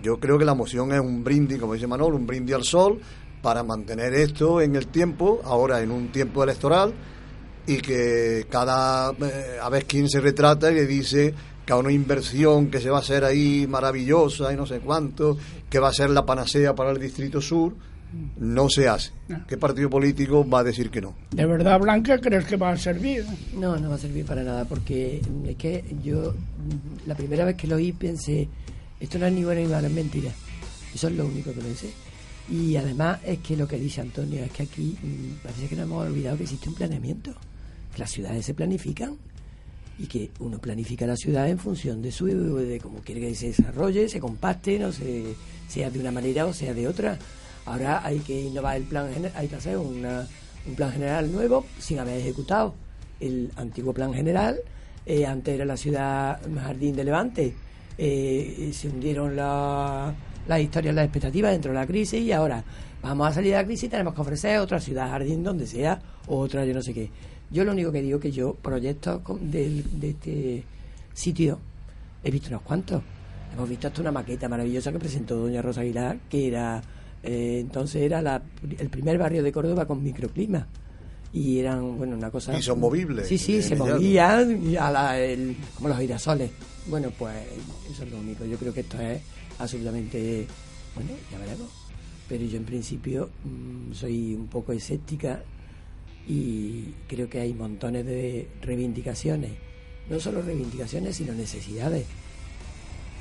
yo 0.01 0.19
creo 0.19 0.37
que 0.37 0.45
la 0.45 0.53
moción 0.53 0.91
es 0.91 0.99
un 0.99 1.23
brindis, 1.23 1.59
como 1.59 1.73
dice 1.73 1.87
Manolo, 1.87 2.15
un 2.15 2.27
brindis 2.27 2.55
al 2.55 2.63
sol 2.63 2.99
para 3.41 3.63
mantener 3.63 4.13
esto 4.13 4.61
en 4.61 4.75
el 4.75 4.87
tiempo, 4.87 5.41
ahora 5.43 5.81
en 5.81 5.91
un 5.91 6.09
tiempo 6.09 6.43
electoral, 6.43 6.93
y 7.65 7.77
que 7.77 8.47
cada 8.49 9.11
eh, 9.11 9.57
a 9.61 9.69
vez 9.69 9.85
quien 9.85 10.09
se 10.09 10.19
retrata 10.19 10.71
y 10.71 10.75
le 10.75 10.85
dice 10.85 11.33
que 11.65 11.73
a 11.73 11.77
una 11.77 11.91
inversión 11.91 12.67
que 12.69 12.79
se 12.79 12.89
va 12.89 12.97
a 12.97 13.01
hacer 13.01 13.23
ahí 13.23 13.67
maravillosa 13.67 14.51
y 14.51 14.55
no 14.55 14.65
sé 14.65 14.79
cuánto, 14.79 15.37
que 15.69 15.79
va 15.79 15.89
a 15.89 15.93
ser 15.93 16.09
la 16.09 16.25
panacea 16.25 16.73
para 16.73 16.91
el 16.91 16.99
Distrito 16.99 17.41
Sur, 17.41 17.75
no 18.39 18.69
se 18.69 18.87
hace. 18.87 19.11
¿Qué 19.47 19.57
partido 19.57 19.89
político 19.89 20.47
va 20.47 20.59
a 20.59 20.63
decir 20.63 20.89
que 20.89 20.99
no? 20.99 21.13
¿De 21.29 21.45
verdad, 21.45 21.79
Blanca, 21.79 22.17
crees 22.17 22.45
que 22.45 22.57
va 22.57 22.71
a 22.71 22.77
servir? 22.77 23.23
No, 23.53 23.77
no 23.77 23.89
va 23.89 23.95
a 23.95 23.99
servir 23.99 24.25
para 24.25 24.43
nada, 24.43 24.65
porque 24.65 25.21
es 25.45 25.55
que 25.57 25.83
yo 26.03 26.33
la 27.05 27.15
primera 27.15 27.45
vez 27.45 27.55
que 27.55 27.67
lo 27.67 27.75
oí 27.75 27.91
pensé, 27.91 28.49
esto 28.99 29.17
no 29.17 29.25
es 29.25 29.33
ni 29.33 29.43
bueno 29.43 29.61
ni 29.61 29.67
malo, 29.67 29.87
es 29.87 29.93
mentira. 29.93 30.31
Eso 30.93 31.07
es 31.07 31.15
lo 31.15 31.25
único 31.25 31.53
que 31.53 31.61
pensé. 31.61 31.91
Y 32.49 32.75
además 32.75 33.19
es 33.23 33.39
que 33.39 33.55
lo 33.55 33.67
que 33.67 33.77
dice 33.77 34.01
Antonio 34.01 34.43
es 34.43 34.51
que 34.51 34.63
aquí 34.63 34.97
mm, 35.01 35.43
parece 35.43 35.67
que 35.67 35.75
no 35.75 35.83
hemos 35.83 36.07
olvidado 36.07 36.37
que 36.37 36.43
existe 36.43 36.67
un 36.67 36.75
planeamiento. 36.75 37.33
Que 37.93 37.99
las 37.99 38.11
ciudades 38.11 38.45
se 38.45 38.53
planifican 38.53 39.17
y 39.97 40.07
que 40.07 40.31
uno 40.39 40.59
planifica 40.59 41.05
la 41.05 41.15
ciudad 41.15 41.49
en 41.49 41.59
función 41.59 42.01
de 42.01 42.11
su 42.11 42.25
de 42.25 42.79
cómo 42.79 42.99
quiere 42.99 43.21
que 43.21 43.35
se 43.35 43.47
desarrolle, 43.47 44.07
se 44.07 44.19
compacte, 44.19 44.79
no 44.79 44.91
se, 44.91 45.35
sea 45.67 45.89
de 45.89 45.99
una 45.99 46.11
manera 46.11 46.45
o 46.45 46.53
sea 46.53 46.73
de 46.73 46.87
otra. 46.87 47.17
Ahora 47.65 48.05
hay 48.05 48.19
que 48.19 48.41
innovar 48.41 48.77
el 48.77 48.83
plan 48.83 49.09
hay 49.35 49.47
que 49.47 49.55
hacer 49.55 49.77
una, 49.77 50.27
un 50.65 50.75
plan 50.75 50.91
general 50.91 51.31
nuevo 51.31 51.65
sin 51.77 51.99
haber 51.99 52.17
ejecutado 52.17 52.73
el 53.19 53.51
antiguo 53.57 53.93
plan 53.93 54.13
general. 54.13 54.59
Eh, 55.05 55.25
antes 55.25 55.53
era 55.53 55.65
la 55.65 55.77
ciudad 55.77 56.39
Jardín 56.55 56.95
de 56.95 57.03
Levante 57.03 57.53
eh, 58.01 58.71
se 58.73 58.87
hundieron 58.87 59.35
las 59.35 60.15
historias, 60.59 60.95
las 60.95 61.03
expectativas 61.03 61.51
dentro 61.51 61.73
de 61.73 61.79
la 61.79 61.85
crisis 61.85 62.21
y 62.21 62.31
ahora 62.31 62.63
vamos 63.01 63.27
a 63.27 63.33
salir 63.33 63.51
de 63.51 63.57
la 63.57 63.65
crisis 63.65 63.83
y 63.83 63.89
tenemos 63.89 64.13
que 64.13 64.21
ofrecer 64.21 64.57
otra 64.59 64.79
ciudad 64.79 65.09
jardín 65.09 65.43
donde 65.43 65.67
sea, 65.67 66.01
otra 66.27 66.65
yo 66.65 66.73
no 66.73 66.81
sé 66.81 66.93
qué. 66.93 67.09
Yo 67.51 67.65
lo 67.65 67.73
único 67.73 67.91
que 67.91 68.01
digo 68.01 68.19
que 68.19 68.31
yo 68.31 68.53
proyectos 68.53 69.21
de, 69.41 69.83
de 69.91 70.09
este 70.11 70.63
sitio 71.13 71.59
he 72.23 72.31
visto 72.31 72.47
unos 72.49 72.61
cuantos. 72.61 73.03
Hemos 73.53 73.67
visto 73.67 73.87
hasta 73.87 74.01
una 74.01 74.11
maqueta 74.11 74.47
maravillosa 74.47 74.91
que 74.91 74.99
presentó 74.99 75.35
doña 75.35 75.61
Rosa 75.61 75.81
Aguilar, 75.81 76.19
que 76.29 76.47
era 76.47 76.81
eh, 77.23 77.57
entonces 77.59 78.01
era 78.01 78.21
la, 78.21 78.41
el 78.77 78.89
primer 78.89 79.17
barrio 79.17 79.43
de 79.43 79.51
Córdoba 79.51 79.85
con 79.85 80.01
microclima 80.01 80.67
y 81.31 81.59
eran 81.59 81.97
bueno 81.97 82.15
una 82.15 82.31
cosa 82.31 82.57
y 82.57 82.61
son 82.61 82.79
movibles 82.79 83.27
sí 83.27 83.37
sí 83.37 83.61
se 83.61 83.75
movían 83.75 84.75
a 84.79 84.89
la, 84.91 85.19
el, 85.19 85.55
como 85.75 85.89
los 85.89 85.99
girasoles 85.99 86.49
bueno, 86.89 87.11
pues 87.17 87.35
eso 87.91 88.03
es 88.03 88.11
lo 88.11 88.17
único. 88.17 88.45
Yo 88.45 88.57
creo 88.57 88.73
que 88.73 88.81
esto 88.81 88.99
es 88.99 89.21
absolutamente, 89.59 90.47
bueno, 90.95 91.11
ya 91.31 91.37
veremos. 91.37 91.69
Pero 92.27 92.45
yo 92.45 92.57
en 92.57 92.65
principio 92.65 93.29
mm, 93.43 93.93
soy 93.93 94.33
un 94.33 94.47
poco 94.47 94.71
escéptica 94.71 95.41
y 96.27 96.93
creo 97.07 97.29
que 97.29 97.41
hay 97.41 97.53
montones 97.53 98.05
de 98.05 98.47
reivindicaciones. 98.61 99.51
No 100.09 100.19
solo 100.19 100.41
reivindicaciones, 100.41 101.15
sino 101.15 101.33
necesidades. 101.33 102.05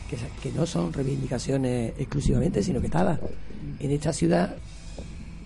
Que, 0.09 0.17
que 0.43 0.57
no 0.57 0.65
son 0.65 0.93
reivindicaciones 0.93 1.93
exclusivamente, 1.99 2.63
sino 2.63 2.81
que 2.81 2.89
todas. 2.89 3.21
En 3.81 3.91
esta 3.91 4.13
ciudad 4.13 4.57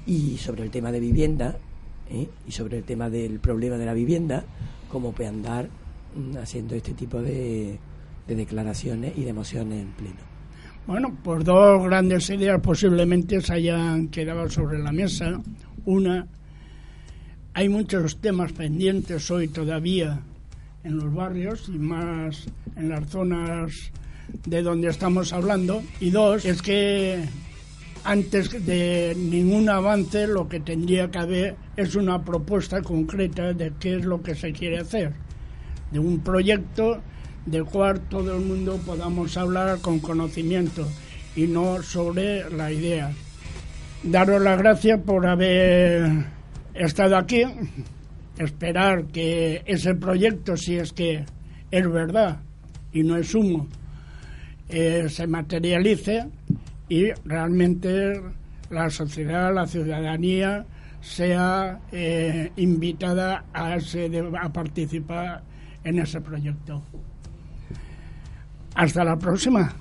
y 0.06 0.38
sobre 0.38 0.62
el 0.62 0.70
tema 0.70 0.92
de 0.92 1.00
vivienda 1.00 1.56
¿eh? 2.10 2.28
y 2.46 2.52
sobre 2.52 2.78
el 2.78 2.84
tema 2.84 3.10
del 3.10 3.40
problema 3.40 3.76
de 3.76 3.86
la 3.86 3.94
vivienda, 3.94 4.44
como 4.90 5.12
puede 5.12 5.28
andar 5.28 5.68
mm, 6.16 6.36
haciendo 6.38 6.74
este 6.74 6.94
tipo 6.94 7.20
de, 7.20 7.78
de 8.26 8.34
declaraciones 8.34 9.16
y 9.16 9.22
de 9.22 9.30
emociones 9.30 9.82
en 9.82 9.92
pleno. 9.92 10.32
Bueno, 10.86 11.16
pues 11.22 11.44
dos 11.44 11.84
grandes 11.84 12.28
ideas 12.30 12.60
posiblemente 12.60 13.40
se 13.40 13.54
hayan 13.54 14.08
quedado 14.08 14.48
sobre 14.50 14.78
la 14.80 14.90
mesa. 14.90 15.40
Una, 15.84 16.26
hay 17.54 17.68
muchos 17.68 18.18
temas 18.20 18.52
pendientes 18.52 19.30
hoy 19.30 19.48
todavía 19.48 20.20
en 20.82 20.96
los 20.96 21.14
barrios 21.14 21.68
y 21.68 21.78
más 21.78 22.46
en 22.76 22.88
las 22.88 23.08
zonas 23.08 23.92
de 24.44 24.62
donde 24.62 24.88
estamos 24.88 25.32
hablando. 25.32 25.82
Y 26.00 26.10
dos, 26.10 26.44
es 26.44 26.62
que 26.62 27.24
antes 28.04 28.64
de 28.66 29.14
ningún 29.16 29.68
avance 29.68 30.26
lo 30.26 30.48
que 30.48 30.60
tendría 30.60 31.10
que 31.10 31.18
haber 31.18 31.56
es 31.76 31.94
una 31.94 32.24
propuesta 32.24 32.82
concreta 32.82 33.52
de 33.52 33.72
qué 33.78 33.96
es 33.96 34.04
lo 34.04 34.22
que 34.22 34.34
se 34.34 34.52
quiere 34.52 34.78
hacer, 34.78 35.12
de 35.90 35.98
un 35.98 36.20
proyecto 36.20 37.00
del 37.46 37.64
cual 37.64 38.00
todo 38.08 38.36
el 38.36 38.44
mundo 38.44 38.80
podamos 38.84 39.36
hablar 39.36 39.80
con 39.80 40.00
conocimiento 40.00 40.86
y 41.34 41.46
no 41.46 41.82
sobre 41.82 42.50
la 42.50 42.72
idea. 42.72 43.12
Daros 44.02 44.42
las 44.42 44.58
gracias 44.58 45.00
por 45.00 45.26
haber 45.26 46.24
estado 46.74 47.16
aquí, 47.16 47.44
esperar 48.38 49.06
que 49.06 49.62
ese 49.66 49.94
proyecto, 49.94 50.56
si 50.56 50.76
es 50.76 50.92
que 50.92 51.24
es 51.70 51.90
verdad 51.90 52.40
y 52.92 53.02
no 53.02 53.16
es 53.16 53.34
humo, 53.34 53.68
eh, 54.68 55.08
se 55.08 55.26
materialice 55.26 56.26
y 56.92 57.10
realmente 57.24 58.20
la 58.68 58.90
sociedad, 58.90 59.54
la 59.54 59.66
ciudadanía 59.66 60.66
sea 61.00 61.80
eh, 61.90 62.52
invitada 62.56 63.46
a, 63.54 63.78
a 64.42 64.52
participar 64.52 65.42
en 65.84 65.98
ese 66.00 66.20
proyecto. 66.20 66.82
Hasta 68.74 69.04
la 69.04 69.16
próxima. 69.16 69.74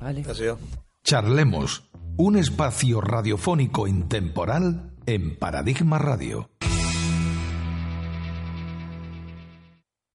Vale. 0.00 0.24
Charlemos, 1.04 1.90
un 2.16 2.38
espacio 2.38 3.02
radiofónico 3.02 3.86
intemporal 3.86 4.92
en 5.04 5.36
Paradigma 5.36 5.98
Radio. 5.98 6.48